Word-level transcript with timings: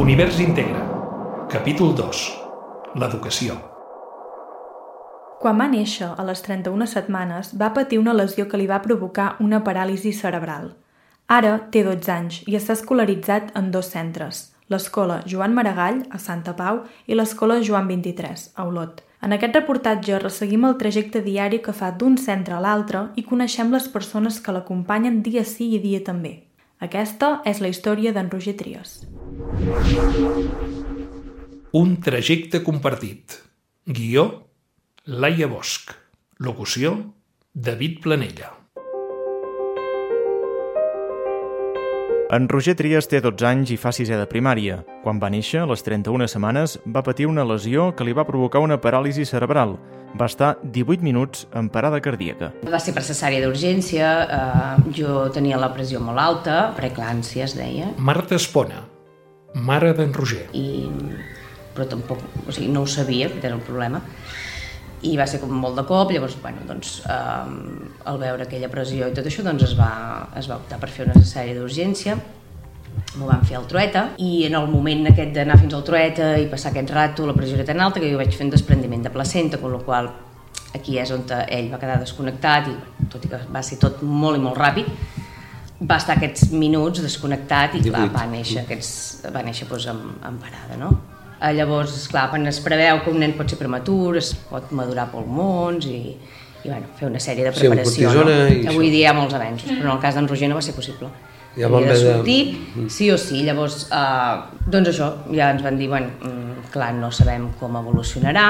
Univers 0.00 0.38
Integra. 0.40 0.80
Capítol 1.52 1.90
2. 1.94 2.20
L'educació. 2.96 3.52
Quan 5.42 5.60
va 5.60 5.66
néixer, 5.68 6.08
a 6.16 6.24
les 6.24 6.40
31 6.46 6.86
setmanes, 6.88 7.50
va 7.62 7.68
patir 7.76 7.98
una 8.00 8.14
lesió 8.16 8.46
que 8.48 8.56
li 8.56 8.64
va 8.70 8.80
provocar 8.80 9.34
una 9.44 9.60
paràlisi 9.66 10.14
cerebral. 10.16 10.70
Ara 11.28 11.52
té 11.68 11.84
12 11.84 12.14
anys 12.16 12.40
i 12.48 12.56
està 12.56 12.78
escolaritzat 12.78 13.52
en 13.60 13.68
dos 13.76 13.92
centres, 13.92 14.42
l'escola 14.72 15.20
Joan 15.28 15.52
Maragall, 15.52 16.06
a 16.08 16.16
Santa 16.16 16.56
Pau, 16.56 16.80
i 17.04 17.12
l'escola 17.12 17.60
Joan 17.60 17.92
23, 17.92 18.50
a 18.56 18.70
Olot. 18.72 19.04
En 19.20 19.36
aquest 19.36 19.52
reportatge 19.60 20.24
resseguim 20.24 20.64
el 20.64 20.80
trajecte 20.80 21.20
diari 21.20 21.60
que 21.60 21.76
fa 21.76 21.92
d'un 21.92 22.16
centre 22.16 22.56
a 22.56 22.64
l'altre 22.64 23.10
i 23.20 23.28
coneixem 23.28 23.68
les 23.68 23.92
persones 23.92 24.40
que 24.40 24.56
l'acompanyen 24.56 25.20
dia 25.20 25.44
sí 25.44 25.74
i 25.76 25.82
dia 25.84 26.00
també. 26.00 26.38
Aquesta 26.80 27.42
és 27.44 27.58
la 27.60 27.68
història 27.68 28.12
d'en 28.16 28.30
Roger 28.32 28.54
Trias. 28.56 29.02
Un 31.76 31.92
trajecte 32.00 32.62
compartit. 32.64 33.36
Guió, 33.84 34.24
Laia 35.04 35.50
Bosch. 35.50 35.92
Locució, 36.40 36.94
David 37.52 38.00
Planella. 38.00 38.59
En 42.30 42.46
Roger 42.46 42.76
Trias 42.78 43.08
té 43.10 43.18
12 43.18 43.42
anys 43.48 43.70
i 43.74 43.76
fa 43.80 43.90
sisè 43.90 44.14
de 44.14 44.26
primària. 44.30 44.76
Quan 45.02 45.18
va 45.18 45.32
néixer, 45.34 45.64
a 45.64 45.66
les 45.66 45.80
31 45.82 46.28
setmanes, 46.30 46.76
va 46.86 47.02
patir 47.02 47.26
una 47.26 47.42
lesió 47.42 47.88
que 47.98 48.04
li 48.06 48.12
va 48.14 48.22
provocar 48.28 48.60
una 48.62 48.76
paràlisi 48.78 49.24
cerebral. 49.26 49.72
Va 50.14 50.28
estar 50.30 50.52
18 50.62 51.02
minuts 51.02 51.48
en 51.58 51.66
parada 51.74 51.98
cardíaca. 51.98 52.52
Va 52.70 52.78
ser 52.78 52.94
per 52.94 53.02
cesària 53.02 53.42
d'urgència, 53.42 54.12
eh, 54.22 54.92
jo 54.94 55.24
tenia 55.34 55.58
la 55.58 55.72
pressió 55.74 55.98
molt 55.98 56.22
alta, 56.22 56.60
preeclància 56.78 57.48
es 57.48 57.56
deia, 57.58 57.90
Marta 57.98 58.38
Espona, 58.38 58.84
mare 59.54 59.90
d'en 59.98 60.14
Roger. 60.14 60.46
i, 60.54 60.86
però 61.74 61.88
tampoc, 61.88 62.22
o 62.46 62.52
sigui, 62.52 62.70
no 62.70 62.82
ho 62.82 62.86
sabia, 62.86 63.26
aquest 63.26 63.44
era 63.44 63.56
el 63.56 63.66
problema, 63.66 64.04
i 65.06 65.14
va 65.16 65.26
ser 65.28 65.40
com 65.40 65.52
molt 65.56 65.78
de 65.78 65.84
cop, 65.88 66.10
llavors, 66.12 66.36
bueno, 66.42 66.64
doncs, 66.68 66.98
eh, 67.08 68.02
al 68.10 68.20
veure 68.20 68.44
aquella 68.44 68.68
pressió 68.72 69.08
i 69.08 69.16
tot 69.16 69.26
això, 69.26 69.44
doncs 69.46 69.64
es 69.70 69.74
va, 69.78 69.92
es 70.36 70.50
va 70.50 70.58
optar 70.60 70.80
per 70.82 70.90
fer 70.92 71.06
una 71.06 71.16
cesària 71.16 71.56
d'urgència, 71.56 72.18
m'ho 73.16 73.26
van 73.26 73.44
fer 73.46 73.56
al 73.58 73.68
trueta, 73.70 74.10
i 74.22 74.44
en 74.46 74.56
el 74.58 74.66
moment 74.70 75.08
aquest 75.10 75.32
d'anar 75.34 75.58
fins 75.60 75.74
al 75.74 75.86
trueta 75.86 76.34
i 76.38 76.48
passar 76.50 76.74
aquest 76.74 76.92
rato, 76.94 77.26
la 77.26 77.36
pressió 77.36 77.56
era 77.56 77.66
tan 77.68 77.80
alta 77.80 78.02
que 78.02 78.10
jo 78.10 78.18
vaig 78.20 78.34
fer 78.36 78.46
un 78.46 78.52
desprendiment 78.52 79.06
de 79.06 79.14
placenta, 79.14 79.58
amb 79.58 79.72
la 79.72 79.80
qual 79.86 80.10
aquí 80.76 80.98
és 81.02 81.10
on 81.14 81.24
ell 81.48 81.70
va 81.72 81.80
quedar 81.80 81.98
desconnectat, 82.02 82.68
i 82.70 83.08
tot 83.10 83.24
i 83.24 83.32
que 83.32 83.40
va 83.50 83.62
ser 83.66 83.80
tot 83.82 84.04
molt 84.06 84.38
i 84.38 84.44
molt 84.44 84.58
ràpid, 84.58 84.92
va 85.80 85.96
estar 85.96 86.18
aquests 86.18 86.50
minuts 86.52 87.00
desconnectat 87.00 87.78
i 87.78 87.86
clar, 87.88 88.04
va 88.12 88.26
néixer, 88.28 88.66
aquests, 88.66 88.92
va 89.32 89.42
néixer 89.46 89.66
doncs, 89.70 89.88
en, 89.88 90.04
en 90.28 90.36
parada, 90.42 90.76
no? 90.76 90.92
Eh, 91.40 91.54
Llavors, 91.56 91.94
esclar, 91.96 92.28
quan 92.30 92.46
es 92.46 92.58
preveu 92.60 92.98
que 93.04 93.10
un 93.10 93.18
nen 93.22 93.32
pot 93.38 93.48
ser 93.48 93.56
prematur, 93.58 94.18
es 94.20 94.34
pot 94.50 94.70
madurar 94.76 95.06
pulmons 95.10 95.86
i, 95.88 96.16
i 96.64 96.68
bueno, 96.68 96.86
fer 96.98 97.08
una 97.08 97.18
sèrie 97.22 97.44
de 97.46 97.52
Sí, 97.54 97.60
preparació. 97.64 98.08
cortisona 98.10 98.36
no? 98.42 98.48
i 98.52 98.66
Avui 98.66 98.86
això. 98.86 98.92
dia 98.92 99.00
hi 99.06 99.08
ha 99.08 99.14
molts 99.16 99.34
avenços, 99.34 99.70
però 99.70 99.86
en 99.88 99.94
el 99.96 100.00
cas 100.02 100.14
d'en 100.18 100.28
Roger 100.28 100.48
no 100.50 100.58
va 100.58 100.62
ser 100.62 100.74
possible. 100.76 101.08
Ja 101.56 101.66
van 101.68 101.82
Havia 101.82 101.94
de 101.94 101.98
haver 101.98 102.04
de- 102.04 102.12
sortir, 102.18 102.90
sí 102.90 103.10
o 103.10 103.16
sí. 103.18 103.42
Llavors, 103.42 103.88
eh, 103.90 104.60
doncs 104.70 104.88
això, 104.92 105.08
ja 105.32 105.48
ens 105.50 105.62
van 105.64 105.78
dir, 105.78 105.88
bueno, 105.88 106.10
mm, 106.20 106.70
clar, 106.70 106.92
no 106.94 107.10
sabem 107.10 107.48
com 107.58 107.74
evolucionarà, 107.76 108.46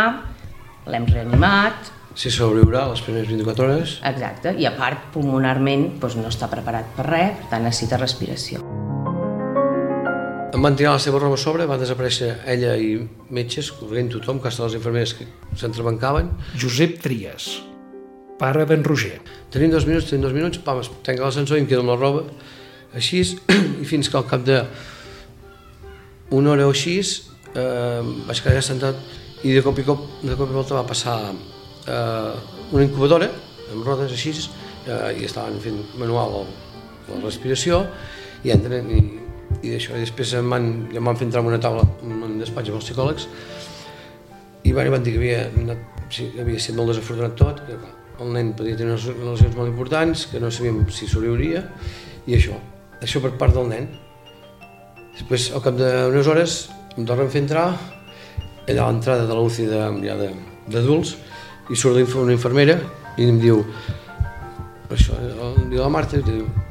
l'hem 0.86 1.06
reanimat, 1.06 1.74
Si 2.12 2.28
sobreviurà 2.28 2.88
les 2.90 3.00
primeres 3.02 3.28
24 3.28 3.64
hores, 3.66 4.00
exacte, 4.04 4.56
i 4.58 4.66
a 4.66 4.72
part, 4.76 5.12
pulmonarment, 5.14 6.00
doncs 6.00 6.16
no 6.16 6.26
està 6.28 6.48
preparat 6.50 6.84
per 6.96 7.06
res, 7.06 7.36
per 7.38 7.48
tant 7.50 7.62
necessita 7.62 7.96
respiració. 7.96 8.58
Em 10.52 10.62
van 10.62 10.76
tirar 10.76 10.96
la 10.96 11.02
seva 11.02 11.20
roba 11.22 11.36
a 11.38 11.40
sobre, 11.40 11.66
va 11.70 11.78
desaparèixer 11.78 12.30
ella 12.50 12.74
i 12.80 12.94
metges, 13.30 13.70
corrent 13.78 14.10
tothom, 14.10 14.40
que 14.42 14.50
hasta 14.50 14.66
les 14.66 14.76
infermeres 14.78 15.14
que 15.14 15.26
s'entrebancaven. 15.60 16.30
Josep 16.58 16.98
Trias, 17.04 17.50
pare 18.40 18.64
d'en 18.66 18.82
Roger. 18.86 19.20
Tenim 19.54 19.70
dos 19.70 19.86
minuts, 19.86 20.08
tenim 20.10 20.24
dos 20.26 20.34
minuts, 20.34 20.62
pam, 20.64 20.80
es 20.82 20.90
tanca 21.06 21.26
l'ascensor 21.26 21.58
i 21.58 21.62
em 21.62 21.68
quedo 21.70 21.84
amb 21.84 21.92
la 21.94 21.98
roba, 22.00 22.24
així, 22.98 23.22
i 23.82 23.86
fins 23.86 24.10
que 24.10 24.18
al 24.18 24.26
cap 24.30 24.42
de 24.46 24.64
una 26.34 26.54
hora 26.54 26.66
o 26.66 26.74
així 26.74 26.98
eh, 27.00 28.02
vaig 28.26 28.42
quedar 28.42 28.62
sentat 28.62 28.98
i 29.46 29.54
de 29.54 29.62
cop 29.64 29.78
i 29.78 29.86
cop, 29.86 30.02
de 30.22 30.36
cop 30.38 30.50
i 30.50 30.56
volta 30.56 30.78
va 30.78 30.86
passar 30.86 31.16
eh, 31.30 32.34
una 32.70 32.84
incubadora 32.84 33.30
amb 33.70 33.86
rodes 33.86 34.12
així 34.14 34.34
eh, 34.34 35.18
i 35.18 35.26
estaven 35.26 35.58
fent 35.62 35.80
manual 35.98 36.42
la 37.10 37.22
respiració 37.24 37.84
i 38.46 38.52
entren 38.54 38.90
i, 38.94 39.00
i 39.62 39.74
això, 39.76 39.96
i 39.96 40.04
després 40.04 40.34
em 40.38 40.50
van, 40.50 40.68
em 40.94 41.04
van 41.04 41.18
fer 41.18 41.26
entrar 41.28 41.42
en 41.42 41.50
una 41.50 41.60
taula 41.62 41.84
en 42.04 42.22
un 42.26 42.38
despatx 42.40 42.70
amb 42.70 42.80
els 42.80 42.86
psicòlegs 42.88 43.26
i 44.64 44.72
van, 44.76 44.90
van 44.92 45.02
dir 45.04 45.14
que 45.14 45.20
havia, 45.20 45.40
anat, 45.62 46.04
sí, 46.12 46.28
havia 46.40 46.60
estat 46.60 46.76
molt 46.76 46.92
desafortunat 46.92 47.36
tot, 47.38 47.62
que 47.66 47.78
el 48.20 48.34
nen 48.34 48.52
podia 48.56 48.76
tenir 48.76 48.92
unes 48.92 49.06
lesions 49.08 49.56
molt 49.56 49.70
importants, 49.70 50.26
que 50.30 50.40
no 50.42 50.50
sabíem 50.52 50.82
si 50.92 51.08
sobreviuria, 51.08 51.64
i 52.28 52.36
això, 52.36 52.58
això 53.00 53.22
per 53.24 53.32
part 53.40 53.56
del 53.56 53.70
nen. 53.70 53.88
Després, 55.16 55.48
al 55.56 55.64
cap 55.64 55.78
d'unes 55.78 56.28
hores, 56.28 56.58
em 56.96 57.08
tornen 57.08 57.30
a 57.30 57.32
fer 57.32 57.42
entrar, 57.46 57.66
allà 58.68 58.84
a 58.84 58.90
l'entrada 58.90 59.26
de 59.28 59.36
l'UCI 59.36 59.68
de, 59.70 59.82
ja 60.04 60.18
d'adults, 60.70 61.16
i 61.70 61.78
surt 61.78 62.16
una 62.18 62.34
infermera 62.34 62.76
i 63.16 63.28
em 63.30 63.38
diu, 63.40 63.62
això, 64.90 65.16
em 65.16 65.70
diu 65.70 65.80
la 65.80 65.90
Marta, 65.92 66.18
i 66.18 66.22
diu, 66.26 66.44
"Eh, 66.44 66.69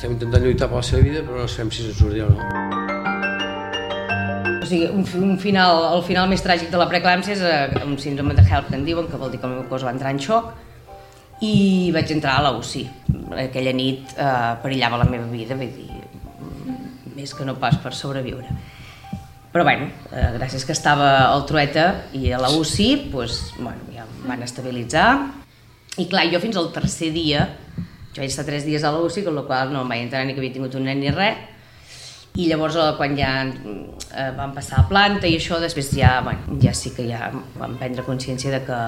estem 0.00 0.14
intentant 0.16 0.40
lluitar 0.40 0.64
per 0.70 0.78
la 0.78 0.86
seva 0.86 1.02
vida, 1.04 1.20
però 1.20 1.42
no 1.42 1.48
sabem 1.50 1.68
si 1.76 1.82
se'n 1.84 1.92
sortirà 1.92 2.24
o 2.24 2.32
no. 2.32 2.40
O 4.62 4.64
sigui, 4.64 4.86
un, 4.88 5.04
un 5.26 5.34
final, 5.42 5.92
el 5.98 6.02
final 6.06 6.30
més 6.30 6.40
tràgic 6.40 6.70
de 6.72 6.78
la 6.80 6.86
preeclàmpsia 6.88 7.34
és 7.36 7.42
eh, 7.44 7.82
un 7.84 7.98
síndrome 8.00 8.32
de 8.32 8.40
HELP 8.40 8.70
que 8.70 8.78
en 8.78 8.86
diuen, 8.86 9.10
que 9.10 9.20
vol 9.20 9.28
dir 9.28 9.42
que 9.42 9.48
el 9.50 9.58
meu 9.58 9.66
cos 9.68 9.84
va 9.84 9.92
entrar 9.92 10.14
en 10.14 10.20
xoc, 10.24 10.54
i 11.44 11.92
vaig 11.92 12.14
entrar 12.16 12.38
a 12.38 12.46
la 12.46 12.54
UCI. 12.56 12.86
Aquella 13.44 13.76
nit 13.76 14.14
eh, 14.16 14.56
perillava 14.64 15.02
la 15.02 15.08
meva 15.10 15.28
vida, 15.28 15.58
vull 15.60 15.68
dir, 15.76 16.00
més 17.18 17.36
que 17.36 17.44
no 17.44 17.58
pas 17.60 17.76
per 17.84 17.92
sobreviure. 17.92 18.48
Però 19.52 19.68
bueno, 19.68 19.90
eh, 20.14 20.30
gràcies 20.38 20.64
que 20.64 20.72
estava 20.72 21.10
al 21.26 21.44
trueta 21.44 22.08
i 22.16 22.32
a 22.32 22.40
la 22.40 22.48
UCI, 22.56 23.10
doncs, 23.12 23.52
bueno, 23.58 23.84
ja 23.92 24.08
em 24.08 24.32
van 24.32 24.48
estabilitzar. 24.48 25.10
I 26.00 26.08
clar, 26.08 26.24
jo 26.32 26.40
fins 26.40 26.56
al 26.56 26.72
tercer 26.72 27.12
dia, 27.12 27.50
jo 28.14 28.22
vaig 28.22 28.30
estar 28.30 28.46
tres 28.46 28.66
dies 28.66 28.84
a 28.84 28.92
la 28.92 29.00
UCI, 29.06 29.26
amb 29.30 29.40
la 29.40 29.46
qual 29.48 29.72
no 29.74 29.84
em 29.84 29.94
vaig 29.94 30.04
entrar 30.06 30.24
ni 30.26 30.34
que 30.34 30.42
havia 30.42 30.54
tingut 30.56 30.74
un 30.78 30.86
nen 30.88 31.00
ni 31.02 31.12
res, 31.14 31.38
i 32.38 32.46
llavors 32.46 32.76
eh, 32.78 32.90
quan 32.98 33.16
ja 33.18 33.30
eh, 33.44 34.30
vam 34.36 34.54
passar 34.54 34.82
a 34.82 34.88
planta 34.90 35.26
i 35.26 35.36
això, 35.38 35.58
després 35.62 35.90
ja, 35.96 36.18
bueno, 36.26 36.58
ja 36.62 36.74
sí 36.76 36.94
que 36.94 37.08
ja 37.08 37.30
vam 37.58 37.76
prendre 37.80 38.06
consciència 38.06 38.52
de 38.54 38.60
que, 38.66 38.80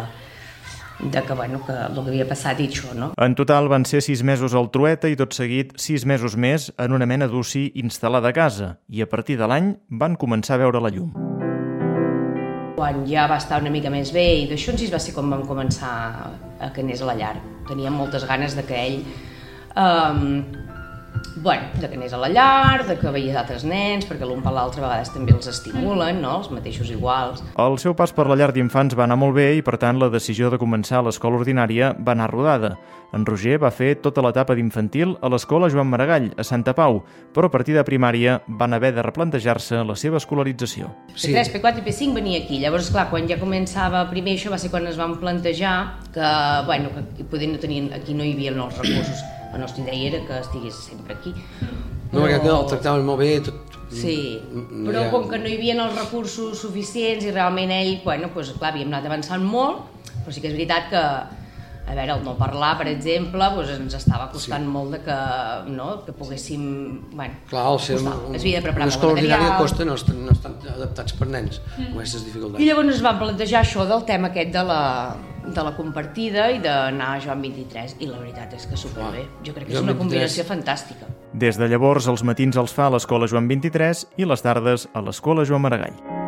de 1.02 1.22
que, 1.26 1.34
bueno, 1.34 1.62
que 1.66 1.74
el 1.74 1.98
que 1.98 2.06
havia 2.14 2.28
passat 2.28 2.62
i 2.62 2.68
això, 2.70 2.94
no? 2.94 3.12
En 3.18 3.34
total 3.38 3.70
van 3.72 3.86
ser 3.88 4.02
6 4.04 4.22
mesos 4.26 4.54
al 4.54 4.70
Trueta 4.74 5.10
i 5.10 5.18
tot 5.18 5.34
seguit 5.34 5.74
6 5.80 6.06
mesos 6.06 6.38
més 6.38 6.70
en 6.78 6.94
una 6.94 7.08
mena 7.10 7.30
d'UCI 7.30 7.72
instal·lada 7.82 8.30
a 8.30 8.38
casa 8.38 8.76
i 8.88 9.02
a 9.02 9.10
partir 9.10 9.38
de 9.40 9.50
l'any 9.50 9.76
van 9.90 10.18
començar 10.18 10.58
a 10.58 10.64
veure 10.66 10.82
la 10.82 10.94
llum. 10.94 11.31
Quan 12.82 13.04
ja 13.06 13.28
va 13.30 13.36
estar 13.38 13.60
una 13.62 13.70
mica 13.70 13.90
més 13.94 14.10
bé 14.10 14.24
i 14.40 14.46
d'això 14.50 14.72
en 14.72 14.80
si 14.80 14.88
va 14.90 14.98
ser 14.98 15.12
quan 15.14 15.28
vam 15.30 15.44
començar 15.46 15.90
a 16.58 16.70
que 16.74 16.82
anés 16.82 17.04
a 17.04 17.06
la 17.06 17.14
llar. 17.14 17.36
Teníem 17.68 17.94
moltes 17.94 18.24
ganes 18.26 18.56
de 18.58 18.64
que 18.66 18.74
ell 18.74 18.96
um, 19.78 20.42
bueno, 21.36 21.64
de 21.80 21.88
que 21.88 21.96
anés 21.96 22.12
a 22.12 22.18
la 22.18 22.28
llar, 22.28 22.86
de 22.86 22.96
que 22.98 23.10
veiés 23.10 23.36
altres 23.36 23.64
nens, 23.64 24.06
perquè 24.08 24.26
l'un 24.28 24.42
per 24.44 24.52
l'altre 24.54 24.82
a 24.82 24.86
vegades 24.86 25.12
també 25.14 25.34
els 25.34 25.48
estimulen, 25.50 26.20
no? 26.22 26.38
els 26.40 26.50
mateixos 26.52 26.90
iguals. 26.92 27.42
El 27.58 27.78
seu 27.82 27.96
pas 27.98 28.12
per 28.14 28.28
la 28.30 28.36
llar 28.38 28.52
d'infants 28.54 28.96
va 28.98 29.06
anar 29.08 29.18
molt 29.20 29.36
bé 29.36 29.52
i, 29.58 29.62
per 29.64 29.78
tant, 29.82 29.98
la 29.98 30.10
decisió 30.12 30.52
de 30.52 30.60
començar 30.60 31.00
a 31.00 31.06
l'escola 31.08 31.40
ordinària 31.40 31.92
va 31.98 32.14
anar 32.16 32.30
rodada. 32.30 32.76
En 33.12 33.26
Roger 33.28 33.58
va 33.60 33.68
fer 33.74 33.90
tota 34.00 34.22
l'etapa 34.24 34.54
d'infantil 34.56 35.18
a 35.20 35.28
l'escola 35.28 35.68
Joan 35.72 35.90
Maragall, 35.90 36.30
a 36.32 36.46
Santa 36.48 36.72
Pau, 36.72 37.02
però 37.34 37.50
a 37.50 37.52
partir 37.52 37.76
de 37.76 37.84
primària 37.84 38.38
van 38.46 38.72
haver 38.72 38.94
de 38.96 39.04
replantejar-se 39.04 39.82
la 39.84 39.96
seva 40.00 40.16
escolarització. 40.22 40.88
Sí. 41.12 41.34
P3, 41.34 41.52
P4 41.58 41.82
i 41.82 41.86
P5 41.90 42.16
venia 42.16 42.40
aquí. 42.40 42.62
Llavors, 42.62 42.88
clar, 42.94 43.10
quan 43.12 43.28
ja 43.28 43.36
començava 43.40 44.06
primer 44.08 44.38
això 44.38 44.54
va 44.54 44.62
ser 44.62 44.72
quan 44.72 44.88
es 44.88 44.96
van 44.96 45.18
plantejar 45.20 45.76
que, 46.14 46.32
bueno, 46.70 46.96
que 47.18 47.28
poder 47.28 47.52
no 47.52 47.60
tenien, 47.60 47.92
aquí 47.92 48.16
no 48.16 48.24
hi 48.24 48.32
havia 48.32 48.56
els 48.56 48.80
recursos. 48.80 49.41
La 49.52 49.58
nostra 49.58 49.82
idea 49.84 50.08
era 50.10 50.20
que 50.26 50.38
estigués 50.40 50.74
sempre 50.74 51.14
aquí. 51.14 51.34
No, 52.12 52.22
perquè 52.24 52.40
el 52.48 52.66
tractaven 52.72 53.04
molt 53.06 53.20
bé, 53.20 53.34
tot... 53.40 53.68
Sí, 53.92 54.40
Mm, 54.52 54.86
però 54.88 55.02
ja- 55.04 55.10
com 55.12 55.26
que 55.28 55.36
no 55.38 55.48
hi 55.50 55.58
havia 55.58 55.74
els 55.76 55.94
recursos 55.98 56.58
suficients 56.58 57.24
i 57.28 57.30
realment 57.30 57.70
ell, 57.70 57.98
bueno, 58.04 58.30
doncs, 58.34 58.54
clar, 58.56 58.70
havíem 58.72 58.88
anat 58.88 59.04
avançant 59.10 59.44
molt, 59.44 59.82
però 60.24 60.32
sí 60.32 60.40
que 60.40 60.48
és 60.48 60.54
veritat 60.56 60.88
que, 60.88 61.02
a 61.92 61.94
veure, 61.98 62.14
el 62.14 62.22
no 62.24 62.32
parlar, 62.38 62.70
per 62.78 62.86
exemple, 62.88 63.44
doncs 63.56 63.74
ens 63.74 63.94
estava 63.98 64.30
costant 64.32 64.64
sí. 64.64 64.70
molt 64.72 64.94
de 64.96 65.00
que, 65.04 65.16
no, 65.76 65.90
que 66.06 66.12
poguéssim, 66.16 66.64
bueno, 67.12 67.34
Clar, 67.50 67.66
el 67.74 67.78
ser 67.84 67.98
costava. 67.98 68.28
un, 68.30 68.34
es 68.38 68.46
havia 68.46 68.60
de 68.62 68.64
preparar 68.70 68.86
una 68.88 68.94
escola 68.94 69.12
ordinària 69.18 69.56
costa, 69.58 69.84
no 69.84 69.94
estan, 70.00 70.24
no 70.24 70.32
estan 70.32 70.56
adaptats 70.72 71.12
per 71.20 71.28
nens, 71.28 71.60
amb 71.76 71.98
aquestes 71.98 72.24
dificultats. 72.30 72.64
I 72.64 72.70
llavors 72.70 72.94
es 72.96 73.04
va 73.04 73.12
plantejar 73.20 73.60
això 73.60 73.84
del 73.92 74.06
tema 74.08 74.32
aquest 74.32 74.56
de 74.56 74.64
la, 74.72 74.80
de 75.46 75.64
la 75.64 75.74
compartida 75.76 76.48
i 76.54 76.60
d'anar 76.62 77.16
a 77.16 77.20
Joan 77.20 77.42
23 77.42 77.98
i 78.00 78.08
la 78.10 78.20
veritat 78.20 78.54
és 78.58 78.66
que 78.70 78.78
superbé. 78.78 79.26
Jo 79.42 79.54
crec 79.56 79.68
que 79.68 79.74
és 79.74 79.78
Joan 79.78 79.90
una 79.90 79.98
23. 79.98 80.02
combinació 80.04 80.46
fantàstica. 80.48 81.10
Des 81.32 81.58
de 81.58 81.68
llavors, 81.68 82.08
els 82.08 82.22
matins 82.22 82.56
els 82.60 82.74
fa 82.76 82.88
a 82.88 82.96
l'Escola 82.96 83.26
Joan 83.30 83.48
23 83.50 84.06
i 84.18 84.28
les 84.28 84.44
tardes 84.44 84.88
a 84.92 85.04
l'Escola 85.04 85.46
Joan 85.48 85.64
Maragall. 85.66 86.21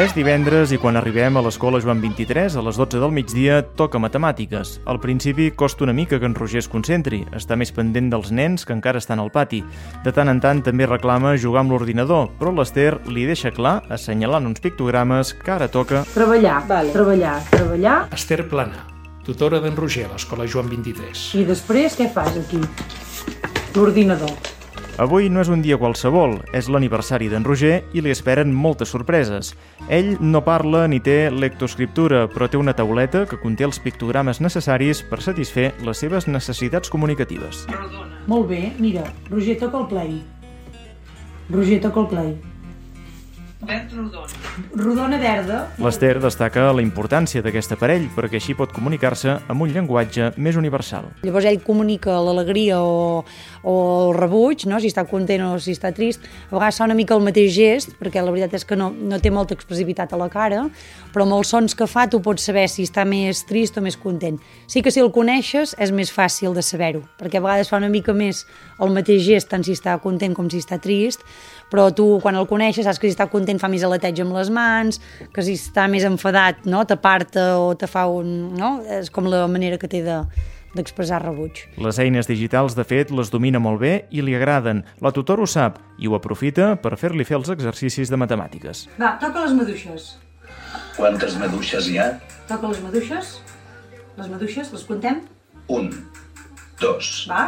És 0.00 0.14
divendres 0.16 0.70
i 0.72 0.78
quan 0.80 0.96
arribem 0.96 1.36
a 1.36 1.42
l'escola 1.44 1.76
Joan 1.84 1.98
23 2.00 2.54
a 2.56 2.62
les 2.64 2.78
12 2.80 2.96
del 2.96 3.10
migdia 3.12 3.58
toca 3.76 4.00
matemàtiques. 4.00 4.78
Al 4.88 4.96
principi 5.02 5.50
costa 5.52 5.84
una 5.84 5.92
mica 5.92 6.16
que 6.16 6.24
en 6.24 6.32
Roger 6.34 6.62
es 6.62 6.68
concentri, 6.72 7.18
està 7.36 7.58
més 7.60 7.74
pendent 7.76 8.08
dels 8.08 8.30
nens 8.32 8.64
que 8.64 8.72
encara 8.72 9.02
estan 9.02 9.20
al 9.20 9.28
pati. 9.34 9.60
De 10.06 10.14
tant 10.16 10.32
en 10.32 10.40
tant 10.40 10.62
també 10.64 10.88
reclama 10.88 11.34
jugar 11.36 11.60
amb 11.66 11.74
l'ordinador, 11.74 12.30
però 12.40 12.54
l'Ester 12.56 13.02
li 13.12 13.26
deixa 13.28 13.52
clar, 13.52 13.82
assenyalant 13.92 14.48
uns 14.48 14.64
pictogrames, 14.64 15.34
que 15.36 15.52
ara 15.58 15.68
toca... 15.68 16.06
Treballar, 16.14 16.62
vale. 16.72 16.96
treballar, 16.96 17.36
treballar. 17.52 17.98
Esther 18.16 18.46
Plana, 18.48 18.86
tutora 19.28 19.60
d'en 19.60 19.76
Roger 19.76 20.08
a 20.08 20.14
l'escola 20.14 20.48
Joan 20.48 20.72
23. 20.72 21.28
I 21.36 21.44
després 21.52 22.00
què 22.00 22.08
fas 22.16 22.40
aquí? 22.40 22.64
L'ordinador. 23.76 24.61
Avui 25.00 25.30
no 25.32 25.40
és 25.40 25.48
un 25.48 25.62
dia 25.64 25.78
qualsevol, 25.80 26.34
és 26.52 26.66
l'aniversari 26.68 27.30
d'en 27.32 27.46
Roger 27.48 27.78
i 27.96 28.02
li 28.04 28.12
esperen 28.12 28.52
moltes 28.52 28.92
sorpreses. 28.92 29.54
Ell 29.88 30.18
no 30.20 30.42
parla 30.44 30.84
ni 30.84 31.00
té 31.00 31.30
lectoscriptura, 31.32 32.26
però 32.28 32.50
té 32.52 32.60
una 32.60 32.76
tauleta 32.76 33.24
que 33.30 33.40
conté 33.40 33.64
els 33.64 33.80
pictogrames 33.80 34.42
necessaris 34.44 35.00
per 35.08 35.22
satisfer 35.24 35.70
les 35.80 36.04
seves 36.04 36.28
necessitats 36.28 36.92
comunicatives. 36.92 37.64
Molt 38.28 38.50
bé, 38.52 38.66
mira, 38.78 39.08
Roger 39.30 39.56
toca 39.64 39.80
el 39.80 39.88
play. 39.88 40.16
Roger 41.48 41.80
toca 41.88 42.04
el 42.04 42.10
play. 42.12 42.51
Verd 43.62 43.92
rodona. 43.94 44.26
Rodona 44.74 45.18
verda. 45.22 45.58
L'Ester 45.78 46.16
destaca 46.18 46.64
la 46.74 46.82
importància 46.82 47.44
d'aquest 47.44 47.76
aparell 47.76 48.08
perquè 48.16 48.40
així 48.40 48.56
pot 48.58 48.72
comunicar-se 48.74 49.36
amb 49.52 49.62
un 49.62 49.70
llenguatge 49.70 50.32
més 50.42 50.58
universal. 50.58 51.06
Llavors 51.22 51.46
ell 51.46 51.60
comunica 51.62 52.16
l'alegria 52.26 52.80
o, 52.82 53.22
o 53.62 53.74
el 54.08 54.16
rebuig, 54.16 54.66
no? 54.66 54.80
si 54.82 54.90
està 54.90 55.04
content 55.06 55.44
o 55.46 55.52
si 55.62 55.76
està 55.76 55.92
trist. 55.94 56.26
A 56.50 56.56
vegades 56.56 56.80
fa 56.82 56.88
una 56.90 56.98
mica 56.98 57.14
el 57.14 57.22
mateix 57.22 57.54
gest, 57.54 57.94
perquè 58.00 58.24
la 58.24 58.34
veritat 58.34 58.58
és 58.58 58.66
que 58.66 58.78
no, 58.78 58.90
no 58.90 59.20
té 59.22 59.30
molta 59.30 59.54
expressivitat 59.54 60.10
a 60.10 60.18
la 60.18 60.26
cara, 60.32 60.64
però 61.14 61.28
amb 61.28 61.38
els 61.38 61.54
sons 61.54 61.78
que 61.78 61.86
fa 61.86 62.08
tu 62.10 62.18
pots 62.24 62.42
saber 62.50 62.66
si 62.66 62.88
està 62.88 63.06
més 63.06 63.44
trist 63.46 63.78
o 63.78 63.86
més 63.86 63.94
content. 64.00 64.40
Sí 64.66 64.82
que 64.82 64.90
si 64.90 65.04
el 65.04 65.12
coneixes 65.14 65.76
és 65.78 65.94
més 65.94 66.10
fàcil 66.10 66.58
de 66.58 66.66
saber-ho, 66.66 67.06
perquè 67.20 67.38
a 67.38 67.46
vegades 67.46 67.70
fa 67.70 67.78
una 67.78 67.92
mica 67.92 68.10
més 68.10 68.42
el 68.82 68.90
mateix 68.90 69.22
gest 69.22 69.52
tant 69.54 69.62
si 69.62 69.78
està 69.78 69.94
content 70.02 70.34
com 70.34 70.50
si 70.50 70.58
està 70.58 70.82
trist, 70.82 71.22
però 71.72 71.88
tu 71.96 72.18
quan 72.20 72.36
el 72.36 72.46
coneixes 72.50 72.84
saps 72.84 73.00
que 73.00 73.08
si 73.08 73.16
està 73.16 73.30
content 73.32 73.60
fa 73.60 73.70
més 73.72 73.84
aleteig 73.86 74.20
amb 74.20 74.36
les 74.36 74.52
mans, 74.52 75.00
que 75.32 75.44
si 75.44 75.56
està 75.56 75.88
més 75.88 76.04
enfadat 76.04 76.66
no, 76.68 76.84
t'aparta 76.84 77.54
o 77.62 77.72
te 77.78 77.88
fa 77.88 78.04
un... 78.12 78.52
No? 78.58 78.74
És 79.00 79.08
com 79.12 79.30
la 79.32 79.46
manera 79.48 79.80
que 79.80 79.88
té 79.88 80.02
de, 80.04 80.18
d'expressar 80.76 81.22
rebuig. 81.22 81.64
Les 81.80 82.00
eines 82.02 82.28
digitals, 82.28 82.76
de 82.76 82.84
fet, 82.88 83.12
les 83.14 83.32
domina 83.32 83.60
molt 83.62 83.80
bé 83.82 83.94
i 84.12 84.24
li 84.24 84.36
agraden. 84.36 84.84
La 85.04 85.12
tutor 85.16 85.40
ho 85.40 85.48
sap 85.48 85.80
i 85.98 86.08
ho 86.08 86.16
aprofita 86.18 86.74
per 86.82 86.96
fer-li 87.00 87.26
fer 87.28 87.38
els 87.40 87.52
exercicis 87.52 88.12
de 88.12 88.20
matemàtiques. 88.20 88.86
Va, 89.00 89.16
toca 89.22 89.46
les 89.46 89.56
maduixes. 89.56 90.12
Quantes 90.96 91.36
maduixes 91.40 91.88
hi 91.88 91.98
ha? 92.00 92.08
Toca 92.48 92.72
les 92.72 92.80
maduixes. 92.84 93.36
Les 94.18 94.28
maduixes, 94.28 94.72
les 94.72 94.84
contem? 94.88 95.22
Un, 95.72 95.88
dos. 96.80 97.14
Va. 97.30 97.46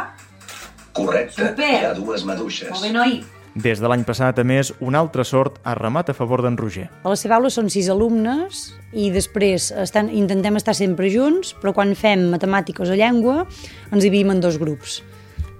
Correcte, 0.95 1.51
Super. 1.51 1.71
hi 1.75 1.85
ha 1.89 1.95
dues 1.97 2.23
maduixes. 2.25 2.71
Molt 2.71 2.87
bé, 2.87 2.93
noi. 2.95 3.17
Des 3.55 3.79
de 3.79 3.87
l'any 3.87 4.01
passat, 4.03 4.35
a 4.35 4.43
més, 4.43 4.73
un 4.83 4.97
altre 4.99 5.23
sort 5.23 5.61
ha 5.63 5.77
remat 5.79 6.09
a 6.11 6.15
favor 6.17 6.41
d'en 6.43 6.57
Roger. 6.59 6.89
A 7.07 7.13
la 7.13 7.15
seva 7.15 7.37
aula 7.37 7.47
són 7.53 7.69
sis 7.71 7.87
alumnes 7.87 8.65
i 8.91 9.07
després 9.15 9.69
estan, 9.79 10.09
intentem 10.11 10.59
estar 10.59 10.75
sempre 10.75 11.07
junts, 11.13 11.53
però 11.61 11.71
quan 11.77 11.95
fem 11.95 12.27
matemàtiques 12.33 12.91
o 12.91 12.99
llengua 12.99 13.45
ens 13.93 14.03
dividim 14.03 14.35
en 14.35 14.43
dos 14.43 14.59
grups 14.59 14.99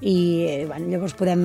i 0.01 0.65
bueno, 0.67 0.89
llavors 0.91 1.15
podem, 1.17 1.41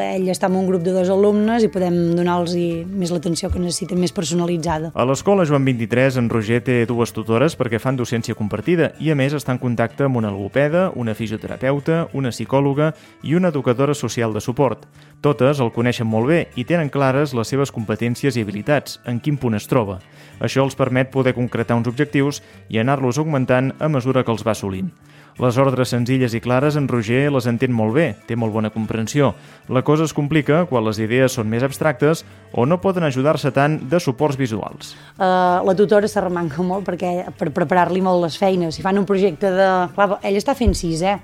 ell 0.00 0.28
està 0.32 0.48
en 0.48 0.56
un 0.58 0.66
grup 0.68 0.82
de 0.84 0.94
dos 0.94 1.10
alumnes 1.12 1.64
i 1.66 1.70
podem 1.72 2.16
donar-los 2.16 2.54
més 2.88 3.12
l'atenció 3.12 3.50
que 3.52 3.60
necessiten, 3.60 4.00
més 4.00 4.14
personalitzada. 4.16 4.92
A 4.94 5.04
l'escola 5.08 5.44
Joan 5.48 5.66
23, 5.66 6.18
en 6.22 6.30
Roger 6.32 6.62
té 6.64 6.78
dues 6.88 7.12
tutores 7.16 7.56
perquè 7.58 7.80
fan 7.82 7.98
docència 7.98 8.36
compartida 8.38 8.92
i 9.02 9.12
a 9.12 9.18
més 9.18 9.36
està 9.36 9.52
en 9.54 9.60
contacte 9.62 10.06
amb 10.06 10.20
una 10.22 10.32
logopeda, 10.32 10.88
una 10.96 11.14
fisioterapeuta, 11.14 12.06
una 12.16 12.32
psicòloga 12.32 12.92
i 13.22 13.36
una 13.36 13.52
educadora 13.52 13.94
social 13.94 14.32
de 14.32 14.40
suport. 14.40 14.86
Totes 15.20 15.60
el 15.60 15.72
coneixen 15.74 16.08
molt 16.08 16.30
bé 16.30 16.40
i 16.56 16.64
tenen 16.64 16.90
clares 16.92 17.34
les 17.36 17.48
seves 17.48 17.72
competències 17.74 18.36
i 18.36 18.44
habilitats, 18.44 19.00
en 19.06 19.20
quin 19.20 19.36
punt 19.36 19.56
es 19.58 19.68
troba. 19.68 20.00
Això 20.40 20.64
els 20.64 20.76
permet 20.76 21.12
poder 21.12 21.34
concretar 21.36 21.76
uns 21.78 21.88
objectius 21.88 22.42
i 22.68 22.80
anar-los 22.80 23.18
augmentant 23.18 23.72
a 23.80 23.88
mesura 23.88 24.24
que 24.24 24.32
els 24.32 24.44
va 24.46 24.56
assolint. 24.56 24.90
Les 25.36 25.58
ordres 25.60 25.90
senzilles 25.92 26.32
i 26.32 26.38
clares 26.40 26.78
en 26.80 26.86
Roger 26.88 27.26
les 27.28 27.44
entén 27.50 27.74
molt 27.76 27.92
bé, 27.92 28.06
té 28.24 28.38
molt 28.40 28.54
bona 28.54 28.70
comprensió. 28.72 29.34
La 29.68 29.82
cosa 29.84 30.06
es 30.08 30.14
complica 30.16 30.62
quan 30.70 30.86
les 30.86 30.96
idees 30.96 31.34
són 31.36 31.50
més 31.52 31.64
abstractes 31.66 32.22
o 32.56 32.64
no 32.64 32.78
poden 32.80 33.04
ajudar-se 33.04 33.52
tant 33.52 33.76
de 33.90 34.00
suports 34.00 34.38
visuals. 34.40 34.94
Uh, 35.18 35.60
la 35.60 35.74
tutora 35.76 36.08
s'arremanca 36.08 36.64
molt 36.64 36.86
perquè, 36.88 37.26
per 37.36 37.50
preparar-li 37.52 38.00
molt 38.00 38.24
les 38.24 38.38
feines. 38.40 38.72
Si 38.72 38.84
fan 38.84 38.96
un 38.96 39.04
projecte 39.04 39.50
de... 39.52 39.66
Clar, 39.92 40.16
ell 40.24 40.40
està 40.40 40.54
fent 40.56 40.72
sis, 40.72 41.04
eh? 41.04 41.18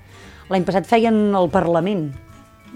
L'any 0.53 0.69
passat 0.69 0.85
feien 0.91 1.17
el 1.39 1.49
Parlament, 1.55 2.11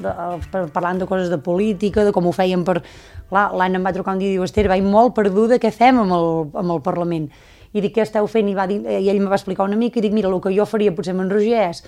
de, 0.00 0.14
per, 0.48 0.62
parlant 0.72 1.02
de 1.02 1.08
coses 1.10 1.28
de 1.28 1.36
política, 1.36 2.06
de 2.06 2.16
com 2.16 2.30
ho 2.30 2.32
feien 2.32 2.64
per... 2.64 2.80
L'Anna 3.28 3.76
em 3.76 3.84
va 3.84 3.92
trucar 3.92 4.14
un 4.14 4.22
dia 4.22 4.30
i 4.30 4.38
diu, 4.38 4.46
Esther, 4.46 4.68
vaig 4.70 4.84
molt 4.86 5.12
perduda, 5.16 5.60
què 5.60 5.68
fem 5.74 5.98
amb 5.98 6.16
el, 6.16 6.28
amb 6.62 6.76
el 6.78 6.80
Parlament? 6.80 7.28
I 7.76 7.84
dic, 7.84 7.96
què 7.98 8.04
esteu 8.06 8.26
fent? 8.30 8.48
I, 8.48 8.56
va 8.56 8.64
dir, 8.70 8.80
i 8.80 9.10
ell 9.10 9.20
em 9.20 9.28
va 9.28 9.36
explicar 9.36 9.66
una 9.68 9.76
mica 9.76 10.00
i 10.00 10.04
dic, 10.04 10.14
mira, 10.16 10.32
el 10.32 10.40
que 10.40 10.54
jo 10.56 10.64
faria 10.68 10.94
potser 10.96 11.12
amb 11.12 11.26
en 11.26 11.32
Roger 11.32 11.66
és 11.68 11.82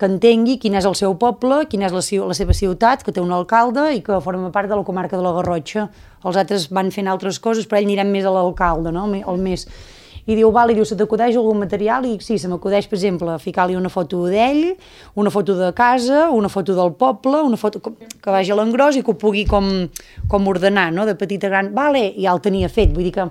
que 0.00 0.08
entengui 0.08 0.56
quin 0.56 0.78
és 0.78 0.86
el 0.88 0.96
seu 0.96 1.12
poble, 1.20 1.66
quina 1.68 1.90
és 1.90 1.92
la, 1.92 2.00
la 2.30 2.36
seva 2.36 2.56
ciutat, 2.56 3.04
que 3.04 3.12
té 3.12 3.20
un 3.20 3.32
alcalde 3.36 3.90
i 3.92 4.00
que 4.04 4.16
forma 4.24 4.48
part 4.52 4.70
de 4.70 4.78
la 4.78 4.84
comarca 4.86 5.18
de 5.18 5.24
la 5.26 5.34
Garrotxa. 5.36 5.90
Els 6.24 6.38
altres 6.40 6.70
van 6.72 6.88
fent 6.94 7.10
altres 7.12 7.38
coses, 7.38 7.68
però 7.68 7.80
ell 7.80 7.88
anirem 7.90 8.08
més 8.12 8.24
a 8.24 8.32
l'alcalde, 8.32 8.92
no? 8.96 9.08
el 9.20 9.42
més... 9.44 9.68
I 10.30 10.36
diu, 10.36 10.50
val, 10.52 10.70
i 10.70 10.76
diu, 10.76 10.84
se 10.86 10.94
t'acudeix 10.94 11.34
algun 11.34 11.58
material? 11.58 12.04
I 12.06 12.18
sí, 12.22 12.36
se 12.38 12.46
m'acudeix, 12.46 12.86
per 12.86 12.98
exemple, 12.98 13.32
ficar-li 13.42 13.74
una 13.74 13.88
foto 13.90 14.20
d'ell, 14.30 14.76
una 15.18 15.32
foto 15.32 15.56
de 15.58 15.70
casa, 15.74 16.28
una 16.30 16.48
foto 16.52 16.76
del 16.76 16.92
poble, 17.00 17.40
una 17.48 17.58
foto 17.58 17.80
que 17.82 18.30
vagi 18.30 18.52
a 18.52 18.58
l'engròs 18.60 19.00
i 19.00 19.02
que 19.02 19.10
ho 19.10 19.16
pugui 19.18 19.46
com, 19.48 19.88
com 20.30 20.52
ordenar, 20.52 20.90
no?, 20.94 21.08
de 21.08 21.16
petit 21.18 21.48
a 21.48 21.50
gran. 21.50 21.72
Vale, 21.74 22.04
i 22.12 22.28
ja 22.28 22.36
el 22.36 22.44
tenia 22.44 22.68
fet, 22.70 22.92
vull 22.94 23.08
dir 23.08 23.16
que 23.16 23.26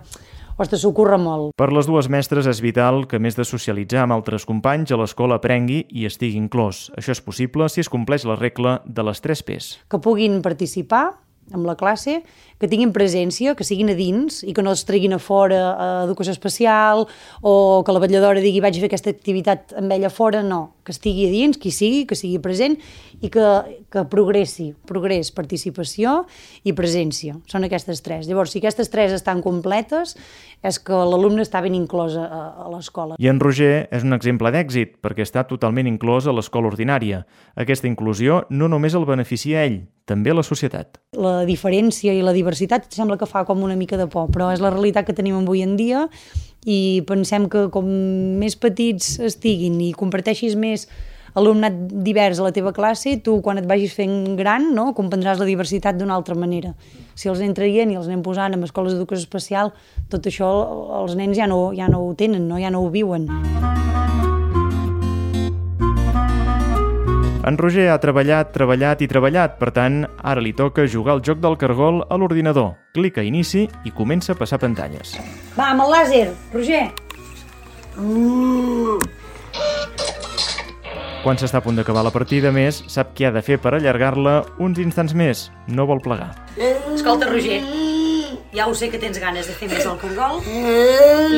ostres, 0.66 0.84
s'ocorre 0.84 1.18
molt. 1.22 1.54
Per 1.60 1.70
les 1.74 1.88
dues 1.90 2.10
mestres 2.12 2.50
és 2.50 2.60
vital 2.64 3.06
que, 3.10 3.20
més 3.22 3.38
de 3.38 3.46
socialitzar 3.48 4.04
amb 4.04 4.18
altres 4.18 4.46
companys, 4.50 4.92
a 4.92 5.00
l'escola 5.00 5.40
aprengui 5.40 5.86
i 5.90 6.06
estigui 6.10 6.40
inclòs. 6.40 6.90
Això 7.00 7.16
és 7.16 7.24
possible 7.24 7.70
si 7.72 7.84
es 7.84 7.92
compleix 7.92 8.28
la 8.28 8.38
regla 8.40 8.80
de 8.86 9.08
les 9.08 9.24
tres 9.24 9.44
P's. 9.46 9.74
Que 9.90 10.02
puguin 10.04 10.42
participar 10.46 11.06
amb 11.54 11.66
la 11.66 11.76
classe, 11.80 12.20
que 12.60 12.68
tinguin 12.68 12.92
presència, 12.96 13.56
que 13.56 13.66
siguin 13.68 13.94
a 13.94 13.96
dins 13.98 14.42
i 14.44 14.54
que 14.56 14.64
no 14.66 14.74
es 14.76 14.84
treguin 14.88 15.16
a 15.16 15.20
fora 15.20 15.60
a 15.72 15.88
educació 16.06 16.36
especial 16.36 17.06
o 17.42 17.54
que 17.86 17.96
la 17.96 18.02
vetlladora 18.04 18.44
digui 18.44 18.62
vaig 18.64 18.80
fer 18.80 18.90
aquesta 18.92 19.14
activitat 19.14 19.74
amb 19.80 19.96
ella 19.96 20.12
fora, 20.12 20.44
no, 20.44 20.76
que 20.84 20.92
estigui 20.96 21.30
a 21.30 21.32
dins, 21.32 21.60
qui 21.62 21.72
sigui, 21.72 22.06
que 22.10 22.18
sigui 22.20 22.42
present 22.44 22.76
i 23.22 23.32
que, 23.32 23.46
que 23.92 24.04
progressi, 24.12 24.74
progrés, 24.88 25.32
participació 25.36 26.24
i 26.68 26.76
presència. 26.76 27.38
Són 27.52 27.68
aquestes 27.68 28.04
tres. 28.04 28.28
Llavors, 28.28 28.52
si 28.54 28.62
aquestes 28.64 28.92
tres 28.92 29.16
estan 29.16 29.44
completes, 29.46 30.16
és 30.64 30.80
que 30.84 30.96
l'alumne 30.96 31.44
està 31.46 31.62
ben 31.64 31.76
inclòs 31.78 32.18
a, 32.20 32.28
a 32.66 32.68
l'escola. 32.74 33.16
I 33.20 33.32
en 33.32 33.40
Roger 33.40 33.88
és 33.96 34.04
un 34.04 34.16
exemple 34.16 34.52
d'èxit, 34.52 34.98
perquè 35.04 35.24
està 35.24 35.46
totalment 35.48 35.88
inclòs 35.88 36.28
a 36.28 36.36
l'escola 36.36 36.72
ordinària. 36.72 37.24
Aquesta 37.56 37.88
inclusió 37.88 38.44
no 38.50 38.68
només 38.72 38.98
el 38.98 39.08
beneficia 39.08 39.62
a 39.62 39.70
ell, 39.70 39.82
també 40.10 40.34
a 40.34 40.40
la 40.40 40.44
societat. 40.44 40.98
La 41.14 41.44
diferència 41.46 42.16
i 42.16 42.24
la 42.26 42.34
diversitat 42.34 42.49
sembla 42.56 43.18
que 43.18 43.28
fa 43.30 43.46
com 43.46 43.64
una 43.64 43.76
mica 43.76 43.98
de 43.98 44.08
por, 44.08 44.30
però 44.32 44.52
és 44.54 44.62
la 44.62 44.72
realitat 44.72 45.06
que 45.06 45.14
tenim 45.14 45.36
avui 45.36 45.62
en 45.62 45.76
dia 45.78 46.08
i 46.66 47.04
pensem 47.08 47.48
que 47.50 47.70
com 47.72 47.86
més 48.40 48.56
petits 48.56 49.20
estiguin 49.20 49.80
i 49.82 49.94
comparteixis 49.94 50.56
més 50.56 50.88
alumnat 51.38 51.74
divers 52.04 52.40
a 52.40 52.48
la 52.48 52.54
teva 52.56 52.74
classe, 52.74 53.20
tu 53.24 53.40
quan 53.46 53.62
et 53.62 53.68
vagis 53.70 53.94
fent 53.96 54.36
gran 54.40 54.72
no, 54.76 54.90
comprendràs 54.98 55.40
la 55.40 55.48
diversitat 55.48 56.00
d'una 56.00 56.16
altra 56.18 56.36
manera. 56.36 56.74
Si 57.16 57.30
els 57.30 57.40
anem 57.40 57.56
traient 57.58 57.94
i 57.94 58.00
els 58.00 58.10
anem 58.10 58.24
posant 58.26 58.56
en 58.56 58.66
escoles 58.66 58.96
d'educació 58.96 59.28
especial, 59.28 59.74
tot 60.10 60.26
això 60.26 60.50
els 61.04 61.16
nens 61.20 61.38
ja 61.38 61.48
no, 61.48 61.70
ja 61.78 61.90
no 61.92 62.04
ho 62.06 62.14
tenen, 62.18 62.48
no? 62.50 62.60
ja 62.60 62.74
no 62.74 62.84
ho 62.84 62.92
viuen. 62.94 63.30
En 67.48 67.58
Roger 67.58 67.88
ha 67.88 68.00
treballat, 68.04 68.50
treballat 68.52 69.00
i 69.00 69.08
treballat, 69.08 69.54
per 69.62 69.70
tant, 69.72 70.02
ara 70.28 70.42
li 70.44 70.52
toca 70.52 70.84
jugar 70.92 71.14
al 71.16 71.22
joc 71.24 71.40
del 71.40 71.56
cargol 71.58 72.02
a 72.12 72.18
l'ordinador. 72.20 72.74
Clica 72.94 73.24
inici 73.24 73.64
i 73.88 73.94
comença 73.96 74.34
a 74.34 74.38
passar 74.38 74.60
pantalles. 74.60 75.14
Va, 75.56 75.70
amb 75.72 75.86
el 75.86 75.94
làser, 75.94 76.26
Roger. 76.52 76.90
Quan 81.24 81.40
s'està 81.40 81.62
a 81.62 81.64
punt 81.64 81.80
d'acabar 81.80 82.04
la 82.04 82.12
partida, 82.12 82.52
més, 82.52 82.84
sap 82.92 83.16
què 83.16 83.30
ha 83.30 83.32
de 83.36 83.44
fer 83.44 83.60
per 83.64 83.74
allargar-la 83.78 84.42
uns 84.60 84.80
instants 84.84 85.16
més. 85.16 85.48
No 85.68 85.88
vol 85.88 86.04
plegar. 86.04 86.34
Escolta, 86.60 87.32
Roger, 87.32 87.62
ja 88.52 88.68
ho 88.68 88.76
sé 88.76 88.92
que 88.92 89.00
tens 89.00 89.20
ganes 89.20 89.48
de 89.48 89.56
fer 89.56 89.72
més 89.72 89.88
el 89.88 89.96
cargol, 90.04 90.44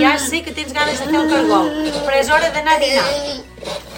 ja 0.02 0.18
sé 0.18 0.42
que 0.42 0.54
tens 0.58 0.74
ganes 0.74 0.98
de 0.98 1.14
fer 1.14 1.24
el 1.24 1.30
cargol, 1.30 1.72
però 2.02 2.18
és 2.18 2.34
hora 2.34 2.50
d'anar 2.50 2.78
a 2.80 2.84
dinar. 2.88 3.90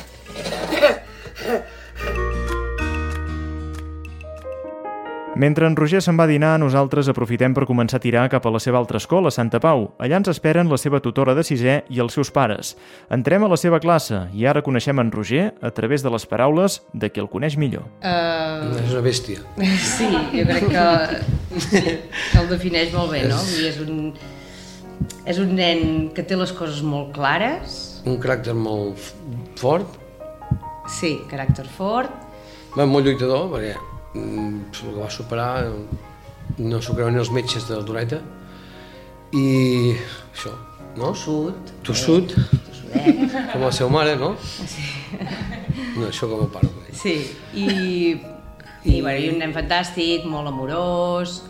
Mentre 5.36 5.66
en 5.66 5.76
Roger 5.76 5.98
se'n 6.06 6.14
va 6.14 6.28
a 6.28 6.30
dinar, 6.30 6.60
nosaltres 6.62 7.08
aprofitem 7.10 7.56
per 7.58 7.66
començar 7.66 7.98
a 7.98 8.04
tirar 8.04 8.28
cap 8.30 8.44
a 8.46 8.52
la 8.54 8.60
seva 8.62 8.78
altra 8.78 9.00
escola, 9.02 9.32
Santa 9.34 9.58
Pau. 9.58 9.88
Allà 9.98 10.20
ens 10.20 10.28
esperen 10.30 10.70
la 10.70 10.78
seva 10.78 11.00
tutora 11.02 11.34
de 11.34 11.42
sisè 11.42 11.80
i 11.90 12.02
els 12.04 12.14
seus 12.14 12.30
pares. 12.30 12.76
Entrem 13.10 13.42
a 13.42 13.48
la 13.50 13.58
seva 13.58 13.80
classe 13.82 14.28
i 14.38 14.46
ara 14.46 14.62
coneixem 14.62 15.02
en 15.02 15.10
Roger 15.12 15.48
a 15.58 15.72
través 15.74 16.06
de 16.06 16.12
les 16.14 16.28
paraules 16.30 16.76
de 16.94 17.10
qui 17.10 17.24
el 17.24 17.32
coneix 17.32 17.58
millor. 17.58 17.88
Uh, 18.06 18.78
És 18.78 18.94
una 18.94 19.02
bèstia. 19.08 19.42
sí, 19.96 20.12
jo 20.36 20.44
crec 20.52 20.68
que, 20.70 20.86
que 21.72 22.44
el 22.44 22.52
defineix 22.52 22.94
molt 22.94 23.16
bé, 23.16 23.24
no? 23.32 23.40
Vull 23.42 23.58
dir, 23.58 23.72
és 23.72 23.80
un, 23.82 25.18
és 25.34 25.40
un 25.42 25.56
nen 25.58 25.82
que 26.14 26.28
té 26.30 26.38
les 26.38 26.54
coses 26.54 26.84
molt 26.86 27.10
clares, 27.18 27.80
Un 28.06 28.18
caràcter 28.20 28.54
molt 28.54 29.00
fort, 29.56 29.98
sí, 30.92 31.16
caràcter 31.32 31.64
fort, 31.72 32.12
va, 32.76 32.86
molt 32.86 33.08
lluitador, 33.08 33.48
perquè 33.54 33.93
el 34.14 34.62
que 34.72 34.94
va 34.98 35.10
superar 35.10 35.66
eh, 35.68 35.72
no 36.60 36.82
s'ho 36.82 36.96
creuen 36.98 37.18
els 37.18 37.32
metges 37.34 37.68
de 37.70 37.80
la 37.80 37.86
Toreta, 37.88 38.20
i 39.34 39.96
això, 40.34 40.54
no? 41.00 41.10
Tossut, 41.10 41.72
tossudet, 41.86 42.36
com 43.54 43.64
la 43.66 43.72
seva 43.74 43.90
mare, 43.94 44.14
no? 44.20 44.36
No, 45.96 46.08
això 46.10 46.30
com 46.30 46.46
ho 46.46 46.50
paro. 46.54 46.70
sí, 46.94 47.16
i, 47.58 47.66
i, 48.86 49.02
bueno, 49.02 49.18
i 49.18 49.32
un 49.32 49.40
nen 49.42 49.56
fantàstic, 49.56 50.28
molt 50.30 50.50
amorós, 50.52 51.42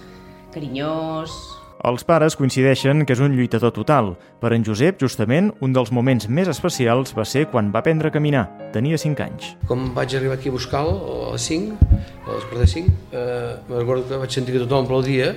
carinyós, 0.54 1.36
Els 1.84 2.06
pares 2.08 2.38
coincideixen 2.40 3.02
que 3.04 3.12
és 3.12 3.20
un 3.20 3.34
lluitador 3.36 3.74
total. 3.76 4.14
Per 4.40 4.54
en 4.56 4.64
Josep, 4.64 5.02
justament, 5.04 5.50
un 5.66 5.74
dels 5.76 5.90
moments 5.92 6.30
més 6.32 6.48
especials 6.48 7.12
va 7.18 7.26
ser 7.28 7.50
quan 7.52 7.74
va 7.74 7.82
aprendre 7.82 8.08
a 8.08 8.14
caminar. 8.16 8.46
Tenia 8.72 8.96
5 9.02 9.20
anys. 9.26 9.50
Com 9.68 9.90
vaig 9.96 10.16
arribar 10.16 10.38
aquí 10.38 10.48
a 10.48 10.54
buscar-lo, 10.56 10.94
a 11.28 11.34
les 11.34 11.42
5, 11.50 11.76
a 12.24 12.38
les 12.38 12.46
quarts 12.48 12.62
de 12.62 12.68
5, 12.72 12.94
eh, 13.12 13.56
me'n 13.68 13.80
recordo 13.82 14.08
que 14.08 14.22
vaig 14.22 14.32
sentir 14.32 14.56
que 14.56 14.62
tothom 14.64 14.86
aplaudia, 14.86 15.34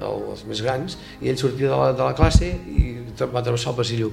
el- 0.00 0.22
els 0.30 0.44
més 0.46 0.62
grans, 0.62 0.94
i 1.20 1.28
ell 1.28 1.36
sortia 1.36 1.68
de 1.72 1.76
la, 1.76 1.92
de 1.92 2.04
la 2.06 2.14
classe 2.14 2.46
i 2.46 2.94
va 3.20 3.42
travessar 3.42 3.72
el 3.72 3.76
passillo 3.82 4.12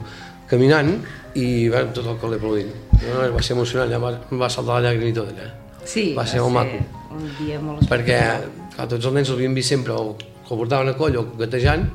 caminant 0.49 0.89
i 1.35 1.69
va 1.69 1.83
tot 1.93 2.07
el 2.07 2.17
col·le 2.17 2.39
aplaudint. 2.41 2.73
No, 3.05 3.21
no, 3.21 3.27
va 3.37 3.41
ser 3.45 3.53
emocionant, 3.55 3.91
ja 3.93 3.99
va, 4.01 4.15
va 4.31 4.49
saltar 4.49 4.81
la 4.81 4.89
llàgrima 4.89 5.11
i 5.11 5.13
tot 5.13 5.29
allà. 5.29 5.51
Sí, 5.85 6.13
Va 6.17 6.25
ser 6.25 6.41
molt 6.41 6.53
maco. 6.57 6.81
un 7.13 7.29
dia 7.37 7.61
molt 7.61 7.85
Perquè 7.87 8.17
espectacular. 8.17 8.65
clar, 8.75 8.87
tots 8.89 9.05
els 9.05 9.13
nens 9.13 9.29
l'havien 9.29 9.53
vist 9.53 9.69
sempre 9.69 9.93
o 9.93 10.17
que 10.47 10.55
el 10.55 10.63
portaven 10.63 10.93
a 10.93 10.97
coll 10.97 11.19
o 11.19 11.27
gatejant 11.37 11.89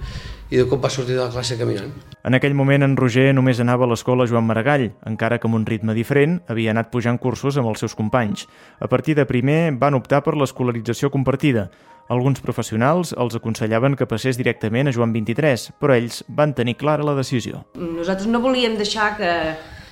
i 0.52 0.58
de 0.60 0.66
cop 0.68 0.82
va 0.84 0.90
sortir 0.92 1.16
de 1.16 1.22
la 1.22 1.30
classe 1.32 1.56
caminant. 1.56 1.92
En 2.22 2.36
aquell 2.36 2.54
moment, 2.54 2.84
en 2.84 2.96
Roger 2.98 3.30
només 3.32 3.60
anava 3.62 3.86
a 3.86 3.90
l'escola 3.90 4.26
Joan 4.28 4.44
Maragall, 4.44 4.90
encara 5.08 5.38
que 5.40 5.48
amb 5.48 5.56
un 5.56 5.64
ritme 5.66 5.96
diferent 5.96 6.42
havia 6.52 6.74
anat 6.74 6.90
pujant 6.92 7.18
cursos 7.18 7.56
amb 7.56 7.72
els 7.72 7.80
seus 7.80 7.96
companys. 7.96 8.44
A 8.78 8.88
partir 8.92 9.16
de 9.16 9.24
primer 9.26 9.72
van 9.80 9.96
optar 9.96 10.20
per 10.22 10.36
l'escolarització 10.36 11.10
compartida. 11.10 11.70
Alguns 12.12 12.42
professionals 12.44 13.14
els 13.16 13.38
aconsellaven 13.38 13.96
que 13.96 14.08
passés 14.10 14.36
directament 14.36 14.90
a 14.90 14.92
Joan 14.92 15.14
23, 15.14 15.70
però 15.80 15.96
ells 15.96 16.20
van 16.28 16.52
tenir 16.52 16.76
clara 16.76 17.06
la 17.06 17.16
decisió. 17.16 17.64
Nosaltres 17.78 18.28
no 18.28 18.42
volíem 18.44 18.76
deixar 18.76 19.14
que 19.16 19.32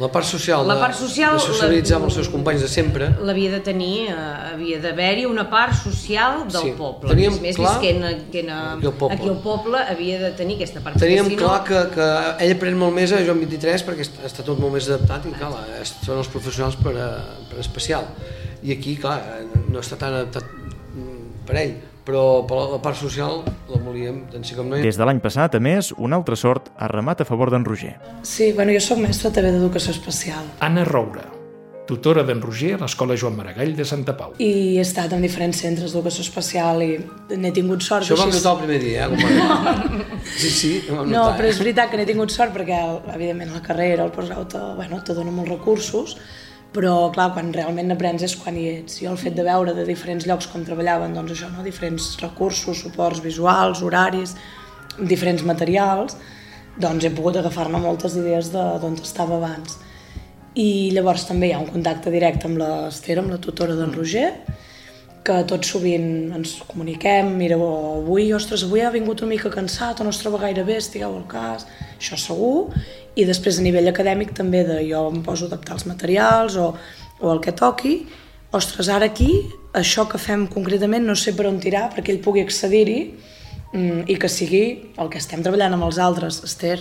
La 0.01 0.09
part 0.09 0.25
social, 0.25 0.67
La 0.67 0.75
de- 0.75 0.81
part 0.81 0.95
social, 0.97 1.35
de 1.37 1.41
socialitzar 1.45 1.91
la- 1.91 1.97
amb 2.01 2.05
els 2.09 2.15
seus 2.17 2.29
companys 2.33 2.63
de 2.65 2.69
sempre, 2.73 3.11
l'havia 3.21 3.51
de 3.53 3.61
tenir, 3.61 4.07
eh, 4.09 4.15
havia 4.55 4.79
d'haver-hi 4.81 5.27
una 5.29 5.45
part 5.51 5.75
social 5.77 6.47
del 6.49 6.63
Sí, 6.63 6.71
poble. 6.79 7.11
teníem 7.11 7.33
més, 7.35 7.43
més 7.43 7.57
clar 7.57 7.75
visquent 7.79 8.05
aquí, 8.09 8.39
en, 8.41 8.49
aquí 8.51 8.87
al 8.87 8.95
poble. 8.95 9.17
aquí 9.19 9.29
al 9.29 9.41
poble 9.45 9.79
havia 9.79 10.19
de 10.23 10.31
tenir 10.39 10.57
aquesta 10.57 10.81
part. 10.81 10.97
Teníem 10.99 11.29
si 11.29 11.37
clar 11.37 11.63
que, 11.65 11.83
que 11.95 12.09
ell 12.47 12.57
aprèn 12.57 12.79
molt 12.81 12.95
més 12.97 13.13
a 13.13 13.21
Joan 13.27 13.41
23 13.45 13.85
perquè 13.85 14.09
està, 14.25 14.43
tot 14.43 14.59
molt 14.59 14.73
més 14.73 14.89
adaptat 14.89 15.27
i 15.27 15.33
clar, 15.37 15.53
són 15.85 16.17
els 16.19 16.29
professionals 16.29 16.77
per, 16.81 16.97
a, 16.97 17.11
per 17.51 17.61
especial. 17.61 18.05
I 18.63 18.73
aquí, 18.73 18.97
clar, 18.97 19.21
no 19.69 19.81
està 19.81 19.97
tan 20.01 20.15
adaptat 20.15 20.45
mm, 20.95 21.45
per 21.47 21.57
ell, 21.57 21.75
però 22.11 22.43
per 22.51 22.59
la, 22.75 22.79
part 22.83 22.99
social 22.99 23.41
la 23.71 23.79
volíem, 23.87 24.25
tant 24.35 24.43
sí 24.45 24.59
com 24.59 24.69
no. 24.69 24.79
Des 24.83 24.99
de 24.99 25.07
l'any 25.07 25.23
passat, 25.23 25.55
a 25.55 25.63
més, 25.63 25.93
una 25.97 26.19
altra 26.19 26.37
sort 26.37 26.73
ha 26.77 26.89
remat 26.91 27.23
a 27.23 27.29
favor 27.29 27.51
d'en 27.55 27.65
Roger. 27.65 27.95
Sí, 28.27 28.51
bueno, 28.53 28.75
jo 28.75 28.83
sóc 28.83 28.99
mestra 28.99 29.31
també 29.31 29.53
d'educació 29.55 29.95
especial 29.95 30.43
Anna 30.67 30.83
Roura, 30.89 31.23
tutora 31.91 32.23
d'en 32.27 32.39
Roger 32.43 32.75
a 32.77 32.83
l'Escola 32.85 33.17
Joan 33.19 33.35
Maragall 33.39 33.73
de 33.75 33.85
Santa 33.87 34.13
Pau. 34.19 34.35
i 34.39 34.77
he 34.79 34.83
estat 34.85 35.11
en 35.17 35.23
diferents 35.27 35.59
centres 35.59 35.91
d'educació 35.95 36.23
especial 36.27 36.83
i 36.87 36.91
n'he 37.37 37.51
tingut 37.57 37.83
sort. 37.83 38.05
Això 38.07 38.15
ho 38.19 38.21
vam 38.25 38.31
notar 38.35 38.53
el 38.57 38.61
primer 38.65 38.79
dia, 38.83 39.07
eh? 39.07 40.21
Sí, 40.37 40.51
sí, 40.51 40.73
ho 40.91 40.97
vam 41.01 41.09
No, 41.11 41.25
notar. 41.25 41.39
però 41.41 41.49
és 41.51 41.57
eh? 41.59 41.65
veritat 41.65 41.91
que 41.91 41.99
n'he 41.99 42.07
tingut 42.07 42.31
sort 42.35 42.55
perquè, 42.55 42.79
evidentment, 43.15 43.51
la 43.55 43.63
carrera, 43.65 44.05
el 44.07 44.13
postgrau, 44.15 44.47
bueno, 44.77 45.03
te 45.03 45.15
dona 45.19 45.31
molts 45.35 45.51
recursos, 45.51 46.17
però, 46.75 47.11
clar, 47.15 47.33
quan 47.35 47.51
realment 47.55 47.91
aprens 47.95 48.23
és 48.23 48.37
quan 48.39 48.57
hi 48.57 48.69
ets. 48.71 49.01
Jo 49.03 49.11
el 49.13 49.21
fet 49.21 49.35
de 49.35 49.45
veure 49.47 49.75
de 49.75 49.85
diferents 49.89 50.27
llocs 50.29 50.47
com 50.53 50.65
treballaven, 50.67 51.15
doncs 51.17 51.35
això, 51.35 51.51
no? 51.51 51.65
diferents 51.67 52.13
recursos, 52.23 52.85
suports 52.85 53.23
visuals, 53.25 53.83
horaris, 53.83 54.37
diferents 55.01 55.43
materials, 55.47 56.17
doncs 56.81 57.05
he 57.05 57.13
pogut 57.15 57.41
agafar-ne 57.41 57.81
moltes 57.83 58.15
idees 58.21 58.53
de 58.55 58.65
d'on 58.83 58.99
estava 59.03 59.41
abans. 59.41 59.79
I 60.55 60.91
llavors 60.95 61.27
també 61.29 61.51
hi 61.51 61.55
ha 61.55 61.63
un 61.63 61.71
contacte 61.71 62.11
directe 62.11 62.47
amb 62.49 62.59
l'Ester, 62.63 63.19
amb 63.19 63.35
la 63.35 63.39
tutora 63.43 63.77
d'en 63.79 63.95
Roger, 63.95 64.31
que 65.25 65.37
tot 65.49 65.67
sovint 65.69 66.33
ens 66.37 66.55
comuniquem, 66.69 67.35
mira, 67.37 67.59
avui, 67.61 68.31
ostres, 68.33 68.65
avui 68.65 68.81
ha 68.81 68.93
vingut 68.95 69.21
una 69.21 69.35
mica 69.35 69.53
cansat 69.53 70.01
o 70.01 70.07
no 70.07 70.15
es 70.15 70.21
troba 70.23 70.41
gaire 70.47 70.65
bé, 70.65 70.79
estigueu 70.81 71.13
al 71.19 71.27
cas, 71.29 71.67
això 71.99 72.17
segur, 72.21 72.71
i 73.17 73.27
després 73.29 73.59
a 73.59 73.65
nivell 73.67 73.91
acadèmic 73.91 74.33
també 74.37 74.63
de 74.65 74.81
jo 74.89 75.05
em 75.11 75.21
poso 75.27 75.47
a 75.47 75.53
adaptar 75.53 75.77
els 75.77 75.87
materials 75.91 76.57
o, 76.57 76.71
o 77.21 77.33
el 77.35 77.43
que 77.45 77.53
toqui, 77.53 77.95
ostres, 78.57 78.89
ara 78.89 79.11
aquí, 79.11 79.31
això 79.77 80.07
que 80.11 80.19
fem 80.19 80.47
concretament 80.51 81.05
no 81.07 81.15
sé 81.15 81.35
per 81.37 81.47
on 81.51 81.61
tirar 81.63 81.89
perquè 81.93 82.15
ell 82.15 82.25
pugui 82.25 82.43
accedir-hi 82.43 83.01
mm, 83.75 84.09
i 84.11 84.17
que 84.19 84.31
sigui 84.33 84.65
el 84.99 85.13
que 85.13 85.21
estem 85.21 85.45
treballant 85.45 85.77
amb 85.77 85.87
els 85.91 86.01
altres, 86.03 86.41
Esther, 86.49 86.81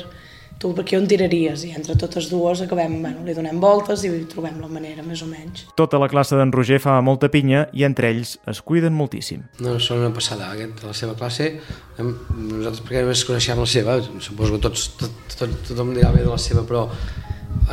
tu 0.60 0.74
per 0.76 0.84
aquí 0.84 0.98
on 1.00 1.06
tiraries? 1.08 1.64
I 1.64 1.72
entre 1.78 1.96
totes 2.00 2.28
dues 2.30 2.60
acabem, 2.66 2.98
bueno, 3.02 3.24
li 3.24 3.34
donem 3.38 3.62
voltes 3.64 4.04
i 4.04 4.12
trobem 4.32 4.58
la 4.60 4.68
manera, 4.68 5.04
més 5.08 5.22
o 5.24 5.28
menys. 5.30 5.66
Tota 5.80 6.00
la 6.02 6.10
classe 6.12 6.36
d'en 6.36 6.52
Roger 6.52 6.82
fa 6.84 6.98
molta 7.06 7.30
pinya 7.32 7.66
i 7.74 7.86
entre 7.88 8.12
ells 8.12 8.36
es 8.50 8.60
cuiden 8.62 8.94
moltíssim. 8.98 9.46
No, 9.64 9.78
són 9.80 10.04
una 10.04 10.12
passada, 10.16 10.52
aquest, 10.52 10.84
la 10.84 10.94
seva 10.98 11.16
classe, 11.20 11.54
nosaltres 12.00 12.84
perquè 12.84 13.06
només 13.06 13.24
coneixem 13.28 13.64
la 13.64 13.70
seva, 13.72 13.98
suposo 14.20 14.58
que 14.58 14.64
tots, 14.68 14.88
tot, 15.00 15.36
tot, 15.40 15.58
tothom 15.72 15.96
dirà 15.96 16.12
bé 16.16 16.26
de 16.26 16.32
la 16.32 16.38
seva, 16.42 16.66
però 16.68 16.86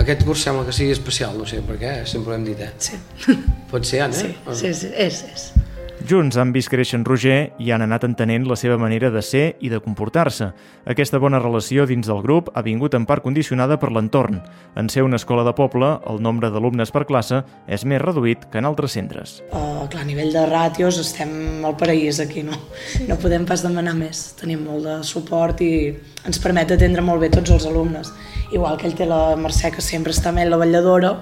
aquest 0.01 0.23
curs 0.27 0.43
sembla 0.47 0.65
que 0.67 0.75
sigui 0.77 0.95
especial, 0.95 1.37
no 1.39 1.47
sé 1.49 1.63
per 1.67 1.79
què, 1.81 1.93
sempre 2.09 2.35
ho 2.35 2.39
hem 2.39 2.47
dit, 2.47 2.61
eh? 2.63 2.71
Sí, 2.79 2.99
Pot 3.71 3.87
ser, 3.89 4.05
Anna? 4.07 4.15
sí, 4.15 4.31
sí, 4.63 4.75
sí 4.85 4.93
és, 4.95 5.23
és. 5.33 5.49
Junts 6.05 6.37
han 6.37 6.53
vist 6.53 6.69
créixer 6.69 6.99
en 6.99 7.05
Roger 7.07 7.53
i 7.63 7.71
han 7.73 7.81
anat 7.83 8.05
entenent 8.05 8.45
la 8.47 8.57
seva 8.61 8.77
manera 8.79 9.09
de 9.11 9.23
ser 9.25 9.57
i 9.65 9.71
de 9.73 9.81
comportar-se. 9.81 10.51
Aquesta 10.85 11.19
bona 11.23 11.41
relació 11.41 11.87
dins 11.89 12.07
del 12.07 12.21
grup 12.23 12.51
ha 12.55 12.63
vingut 12.63 12.95
en 12.95 13.07
part 13.09 13.25
condicionada 13.25 13.79
per 13.81 13.91
l'entorn. 13.95 14.43
En 14.77 14.91
ser 14.93 15.07
una 15.07 15.17
escola 15.17 15.45
de 15.47 15.55
poble, 15.57 15.95
el 16.07 16.21
nombre 16.23 16.51
d'alumnes 16.53 16.93
per 16.93 17.07
classe 17.09 17.41
és 17.67 17.87
més 17.89 18.03
reduït 18.03 18.45
que 18.53 18.61
en 18.61 18.69
altres 18.69 18.93
centres. 18.99 19.41
Uh, 19.49 19.87
clar, 19.89 20.05
a 20.05 20.09
nivell 20.09 20.35
de 20.37 20.45
ràtios 20.51 21.01
estem 21.01 21.65
al 21.65 21.79
paraís 21.81 22.21
aquí, 22.21 22.45
no? 22.45 22.61
No 23.09 23.19
podem 23.23 23.49
pas 23.49 23.65
demanar 23.65 23.97
més. 23.97 24.29
Tenim 24.39 24.67
molt 24.69 24.85
de 24.87 25.01
suport 25.09 25.65
i 25.65 25.73
ens 26.29 26.43
permet 26.45 26.77
atendre 26.77 27.03
molt 27.03 27.25
bé 27.25 27.33
tots 27.33 27.57
els 27.57 27.67
alumnes. 27.67 28.13
Igual 28.53 28.77
que 28.79 28.91
ell 28.91 28.99
té 28.99 29.09
la 29.09 29.35
Mercè, 29.41 29.73
que 29.75 29.83
sempre 29.83 30.13
està 30.15 30.31
amb 30.31 30.45
ell 30.45 30.53
la 30.53 30.61
vetlladora, 30.61 31.17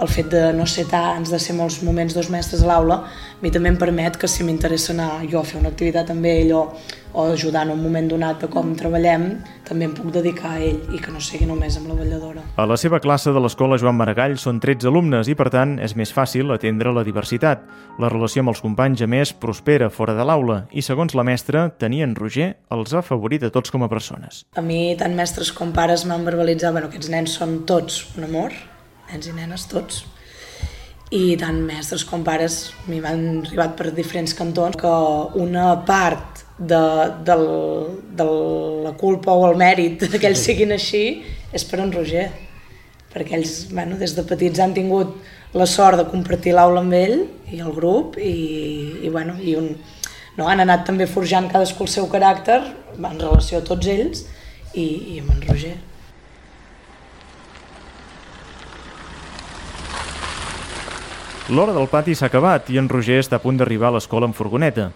el 0.00 0.08
fet 0.08 0.30
de 0.30 0.42
no 0.54 0.66
ser 0.66 0.86
tants, 0.90 1.30
de 1.30 1.38
ser 1.42 1.56
molts 1.58 1.80
moments 1.82 2.14
dos 2.14 2.30
mestres 2.30 2.62
a 2.62 2.70
l'aula, 2.70 3.02
a 3.38 3.42
mi 3.42 3.50
també 3.54 3.72
em 3.72 3.78
permet 3.78 4.16
que 4.18 4.30
si 4.30 4.46
m'interessa 4.46 4.92
anar 4.94 5.10
jo 5.30 5.40
a 5.40 5.46
fer 5.46 5.58
una 5.60 5.72
activitat 5.72 6.10
amb 6.14 6.26
ell 6.26 6.52
o, 6.54 6.62
o 7.12 7.24
ajudar 7.32 7.64
en 7.66 7.72
un 7.74 7.82
moment 7.82 8.08
donat 8.10 8.42
de 8.42 8.48
com 8.52 8.70
treballem, 8.78 9.26
també 9.66 9.88
em 9.88 9.94
puc 9.96 10.12
dedicar 10.14 10.54
a 10.56 10.62
ell 10.62 10.94
i 10.94 11.00
que 11.02 11.12
no 11.14 11.22
sigui 11.22 11.48
només 11.48 11.76
amb 11.78 11.90
la 11.90 11.96
vetlladora. 11.98 12.44
A 12.56 12.66
la 12.68 12.78
seva 12.80 13.00
classe 13.02 13.32
de 13.34 13.42
l'escola 13.42 13.78
Joan 13.80 13.98
Maragall 13.98 14.38
són 14.38 14.60
13 14.62 14.90
alumnes 14.90 15.30
i, 15.30 15.36
per 15.38 15.48
tant, 15.54 15.76
és 15.82 15.96
més 15.98 16.14
fàcil 16.14 16.54
atendre 16.54 16.94
la 16.94 17.04
diversitat. 17.06 17.66
La 17.98 18.10
relació 18.12 18.44
amb 18.44 18.54
els 18.54 18.62
companys, 18.62 19.02
a 19.02 19.10
més, 19.10 19.34
prospera 19.34 19.90
fora 19.90 20.14
de 20.18 20.26
l'aula 20.26 20.62
i, 20.70 20.84
segons 20.84 21.16
la 21.18 21.26
mestra, 21.26 21.68
tenir 21.78 22.04
en 22.06 22.16
Roger 22.18 22.52
els 22.74 22.94
ha 22.94 23.02
favorit 23.02 23.46
a 23.46 23.52
tots 23.54 23.74
com 23.74 23.82
a 23.82 23.90
persones. 23.90 24.44
A 24.54 24.62
mi, 24.64 24.94
tant 24.98 25.14
mestres 25.18 25.52
com 25.54 25.74
pares 25.74 26.06
m'han 26.06 26.26
verbalitzat, 26.26 26.74
bueno, 26.74 26.90
aquests 26.92 27.10
nens 27.12 27.38
són 27.40 27.62
tots 27.68 28.04
un 28.16 28.28
amor, 28.28 28.54
nens 29.10 29.28
i 29.28 29.34
nenes 29.36 29.66
tots, 29.70 30.04
i 31.14 31.36
tant 31.40 31.62
mestres 31.64 32.04
com 32.04 32.24
pares 32.24 32.58
m'hi 32.88 32.98
van 33.00 33.22
arribat 33.40 33.78
per 33.78 33.92
diferents 33.96 34.34
cantons 34.36 34.76
que 34.76 34.90
una 35.40 35.70
part 35.88 36.44
de, 36.58 36.82
del, 37.24 37.46
de 38.18 38.26
la 38.84 38.92
culpa 39.00 39.32
o 39.32 39.46
el 39.48 39.56
mèrit 39.56 40.04
que 40.12 40.26
ells 40.28 40.44
siguin 40.44 40.74
així 40.76 41.22
és 41.54 41.64
per 41.64 41.80
en 41.80 41.94
Roger 41.94 42.26
perquè 43.14 43.38
ells 43.38 43.70
bueno, 43.72 43.96
des 43.96 44.12
de 44.18 44.24
petits 44.26 44.60
han 44.60 44.74
tingut 44.76 45.16
la 45.56 45.66
sort 45.66 45.96
de 45.96 46.04
compartir 46.10 46.52
l'aula 46.52 46.82
amb 46.84 46.92
ell 46.92 47.22
i 47.54 47.62
el 47.64 47.72
grup 47.72 48.18
i, 48.20 48.34
i, 49.00 49.08
bueno, 49.08 49.38
i 49.40 49.56
un, 49.56 49.70
no? 50.36 50.48
han 50.48 50.60
anat 50.60 50.84
també 50.90 51.08
forjant 51.08 51.48
cadascú 51.48 51.86
el 51.86 51.94
seu 51.94 52.08
caràcter 52.12 52.60
en 52.98 53.20
relació 53.22 53.62
a 53.62 53.64
tots 53.64 53.88
ells 53.88 54.26
i, 54.74 54.84
i 55.14 55.22
amb 55.22 55.32
en 55.32 55.46
Roger. 55.48 55.76
L'hora 61.48 61.72
del 61.72 61.86
pati 61.88 62.12
s'ha 62.12 62.26
acabat 62.28 62.66
i 62.68 62.76
en 62.76 62.90
Roger 62.92 63.22
està 63.22 63.38
a 63.38 63.40
punt 63.40 63.56
d'arribar 63.56 63.88
a 63.88 63.94
l'escola 63.94 64.26
amb 64.28 64.36
furgoneta. 64.36 64.90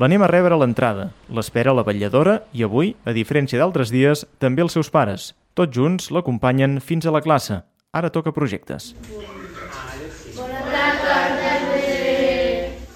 L'anem 0.00 0.22
a 0.24 0.30
rebre 0.30 0.56
a 0.56 0.58
l'entrada, 0.60 1.10
l'espera 1.28 1.74
la 1.76 1.84
vetlladora 1.84 2.38
i 2.56 2.64
avui, 2.64 2.94
a 3.04 3.12
diferència 3.12 3.60
d'altres 3.60 3.92
dies, 3.92 4.24
també 4.40 4.64
els 4.64 4.72
seus 4.72 4.88
pares. 4.88 5.34
Tots 5.52 5.76
junts 5.76 6.08
l'acompanyen 6.08 6.78
fins 6.80 7.04
a 7.04 7.12
la 7.12 7.20
classe. 7.20 7.60
Ara 7.92 8.08
toca 8.08 8.32
projectes. 8.32 8.94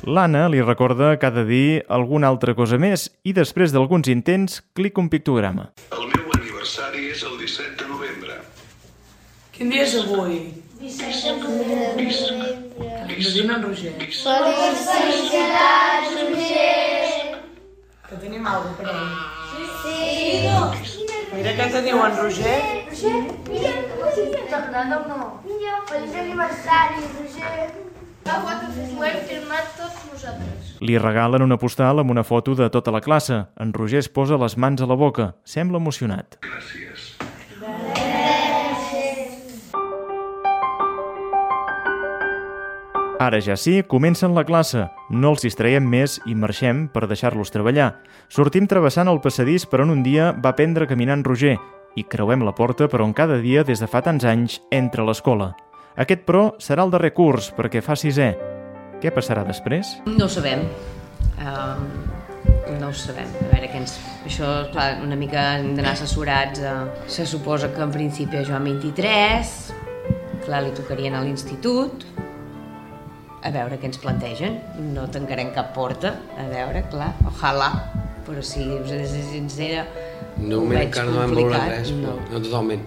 L'Anna 0.09 0.49
li 0.49 0.65
recorda 0.65 1.19
que 1.21 1.29
ha 1.29 1.37
de 1.37 1.45
dir 1.45 1.69
alguna 1.93 2.33
altra 2.33 2.57
cosa 2.57 2.81
més 2.81 3.11
i 3.29 3.37
després 3.37 3.77
d'alguns 3.77 4.09
intents 4.09 4.63
clica 4.73 5.05
un 5.05 5.13
pictograma. 5.13 5.69
El 5.93 6.09
meu 6.17 6.33
aniversari 6.41 7.11
és 7.13 7.29
el 7.29 7.37
17 7.37 7.77
de 7.77 7.93
novembre. 7.93 8.41
Quin 9.53 9.69
dia 9.69 9.85
és 9.85 10.01
avui? 10.01 10.47
Bis, 10.81 10.97
Endevina 13.13 13.57
en 13.57 13.63
Roger. 13.63 13.93
Felicitats, 14.89 16.11
Roger! 16.31 17.37
Que 18.09 18.17
tenim 18.17 18.47
alguna 18.47 18.75
per 18.79 18.87
ell. 18.89 19.13
Mira 21.33 21.53
què 21.59 21.67
te 21.75 21.83
diu 21.85 22.01
en 22.01 22.17
Roger. 22.17 22.59
Roger, 22.89 23.21
mira, 23.51 23.73
t'agrada 24.51 24.99
o 24.99 25.05
no? 25.09 25.29
Mira, 25.45 25.79
feliç 25.91 26.19
aniversari, 26.25 27.05
Roger! 27.19 27.71
La 28.25 28.37
foto 28.41 28.65
ho 28.73 29.05
hem 29.05 29.23
firmat 29.29 29.73
tots 29.77 30.05
nosaltres. 30.09 30.75
Li 30.81 30.99
regalen 30.99 31.43
una 31.45 31.59
postal 31.59 32.01
amb 32.01 32.15
una 32.15 32.25
foto 32.25 32.55
de 32.55 32.71
tota 32.71 32.95
la 32.95 33.03
classe. 33.05 33.45
En 33.61 33.73
Roger 33.77 34.01
es 34.01 34.09
posa 34.09 34.39
les 34.41 34.57
mans 34.57 34.81
a 34.81 34.87
la 34.89 34.97
boca. 34.97 35.35
Sembla 35.45 35.83
emocionat. 35.83 36.39
Gràcies. 36.47 37.12
Ara 43.23 43.39
ja 43.39 43.55
sí, 43.57 43.85
comencen 43.87 44.33
la 44.35 44.43
classe. 44.43 44.89
No 45.15 45.31
els 45.31 45.45
distraiem 45.47 45.85
més 45.87 46.17
i 46.27 46.33
marxem 46.35 46.89
per 46.91 47.05
deixar-los 47.07 47.53
treballar. 47.55 47.93
Sortim 48.27 48.65
travessant 48.67 49.07
el 49.07 49.21
passadís 49.23 49.63
per 49.71 49.79
on 49.85 49.93
un 49.95 50.01
dia 50.03 50.33
va 50.35 50.51
aprendre 50.51 50.89
a 50.89 50.91
caminar 50.91 51.15
en 51.21 51.23
Roger 51.23 51.53
i 51.95 52.03
creuem 52.03 52.43
la 52.43 52.55
porta 52.59 52.89
per 52.91 52.99
on 53.05 53.13
cada 53.15 53.37
dia 53.39 53.63
des 53.63 53.79
de 53.79 53.87
fa 53.87 54.01
tants 54.03 54.27
anys 54.27 54.57
entra 54.75 55.05
a 55.05 55.07
l'escola. 55.07 55.53
Aquest, 55.95 56.25
però, 56.27 56.57
serà 56.59 56.83
el 56.83 56.91
darrer 56.91 57.13
curs 57.15 57.53
perquè 57.55 57.85
fa 57.85 57.95
sisè. 57.95 58.33
Què 58.99 59.15
passarà 59.15 59.47
després? 59.47 60.01
No 60.09 60.27
ho 60.27 60.33
sabem. 60.33 60.67
Um, 61.39 61.87
no 62.81 62.91
ho 62.91 62.97
sabem. 63.05 63.31
A 63.45 63.53
veure 63.53 63.71
què 63.71 63.85
ens... 63.85 63.95
Això, 64.27 64.51
clar, 64.75 64.97
una 65.07 65.21
mica 65.21 65.47
hem 65.61 65.77
d'anar 65.79 65.95
assessorats. 65.95 66.59
Uh, 66.59 67.07
se 67.07 67.29
suposa 67.31 67.71
que 67.71 67.87
en 67.87 67.95
principi 67.95 68.43
a 68.43 68.45
Joan 68.51 68.67
23, 68.67 69.55
clar, 70.43 70.65
li 70.67 70.75
tocarien 70.75 71.15
a 71.15 71.23
l'institut, 71.23 72.09
a 73.43 73.51
veure 73.55 73.79
què 73.81 73.89
ens 73.91 73.99
plantegen. 74.03 74.59
No 74.95 75.09
tancarem 75.13 75.53
cap 75.55 75.73
porta, 75.77 76.15
a 76.39 76.47
veure, 76.51 76.85
clar, 76.93 77.13
ojalà, 77.29 77.71
però 78.27 78.43
si 78.47 78.65
us 78.77 78.91
he 78.93 79.03
de 79.03 79.09
ser 79.11 79.23
sincera, 79.33 79.87
De 80.37 80.55
ho 80.57 80.63
veig 80.67 80.87
encara 80.89 81.11
no 81.13 81.23
hem 81.23 81.35
valorat 81.37 81.69
res, 81.69 81.91
no. 81.93 82.17
no 82.31 82.41
totalment. 82.41 82.85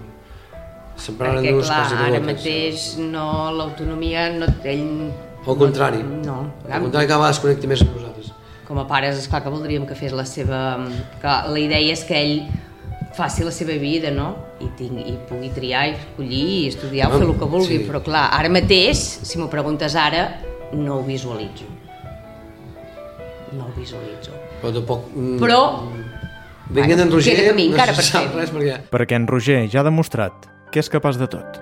Se'n 0.97 1.17
parlen 1.19 1.43
Perquè, 1.43 1.61
clar, 1.67 1.81
ara 2.07 2.19
mateix 2.23 2.85
no, 3.03 3.25
l'autonomia, 3.57 4.29
no, 4.39 4.47
ell... 4.63 5.11
Al 5.45 5.57
contrari. 5.59 5.99
No, 6.25 6.39
Al 6.65 6.81
contrari, 6.81 7.05
cada 7.05 7.19
vegada 7.19 7.33
es 7.35 7.39
connecti 7.43 7.69
més 7.69 7.83
amb 7.85 7.93
nosaltres. 7.99 8.31
com 8.65 8.79
a 8.81 8.87
pares, 8.89 9.19
és 9.21 9.27
clar 9.29 9.43
que 9.45 9.51
voldríem 9.53 9.85
que 9.85 9.93
fes 9.99 10.15
la 10.15 10.25
seva... 10.25 10.61
Que 11.21 11.35
la 11.51 11.59
idea 11.61 11.83
és 11.93 12.01
que 12.07 12.17
ell 12.17 12.39
faci 13.15 13.43
la 13.43 13.51
seva 13.51 13.73
vida, 13.79 14.11
no? 14.11 14.27
I, 14.59 14.67
tingui, 14.77 15.05
i 15.13 15.15
pugui 15.29 15.49
triar 15.55 15.85
i 15.89 15.93
escollir 15.95 16.43
i 16.63 16.67
estudiar 16.69 17.09
o 17.09 17.17
fer 17.17 17.27
el 17.27 17.33
que 17.39 17.47
vulgui, 17.51 17.77
Sí. 17.79 17.85
però 17.87 18.01
clar, 18.03 18.25
ara 18.35 18.49
mateix, 18.51 18.97
si 19.23 19.39
m'ho 19.39 19.47
preguntes 19.51 19.95
ara, 19.95 20.25
no 20.73 20.99
ho 20.99 21.03
visualitzo. 21.03 21.65
No 23.55 23.69
ho 23.69 23.73
visualitzo. 23.77 24.31
Però 24.61 24.73
tampoc... 24.73 25.07
mm, 25.15 25.37
Però, 25.39 25.61
Vinguent 26.75 26.99
en 27.05 27.11
Roger, 27.13 27.35
camí 27.51 27.67
no 27.69 27.75
encara 27.75 27.93
se 27.93 28.01
per 28.01 28.05
sap 28.07 28.35
res 28.35 28.49
perquè... 28.51 28.79
Perquè 28.89 29.15
en 29.19 29.27
Roger 29.29 29.61
ja 29.69 29.79
ha 29.83 29.85
demostrat 29.85 30.47
que 30.73 30.81
és 30.81 30.89
capaç 30.89 31.19
de 31.21 31.27
tot. 31.29 31.61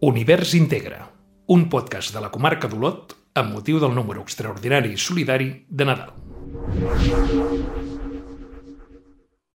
Univers 0.00 0.54
Integra, 0.54 1.10
un 1.46 1.68
podcast 1.68 2.14
de 2.14 2.20
la 2.22 2.30
comarca 2.30 2.68
d'Olot 2.70 3.14
amb 3.34 3.52
motiu 3.52 3.78
del 3.78 3.94
número 3.94 4.22
extraordinari 4.22 4.92
i 4.92 4.96
solidari 4.96 5.64
de 5.68 5.84
Nadal. 5.84 7.77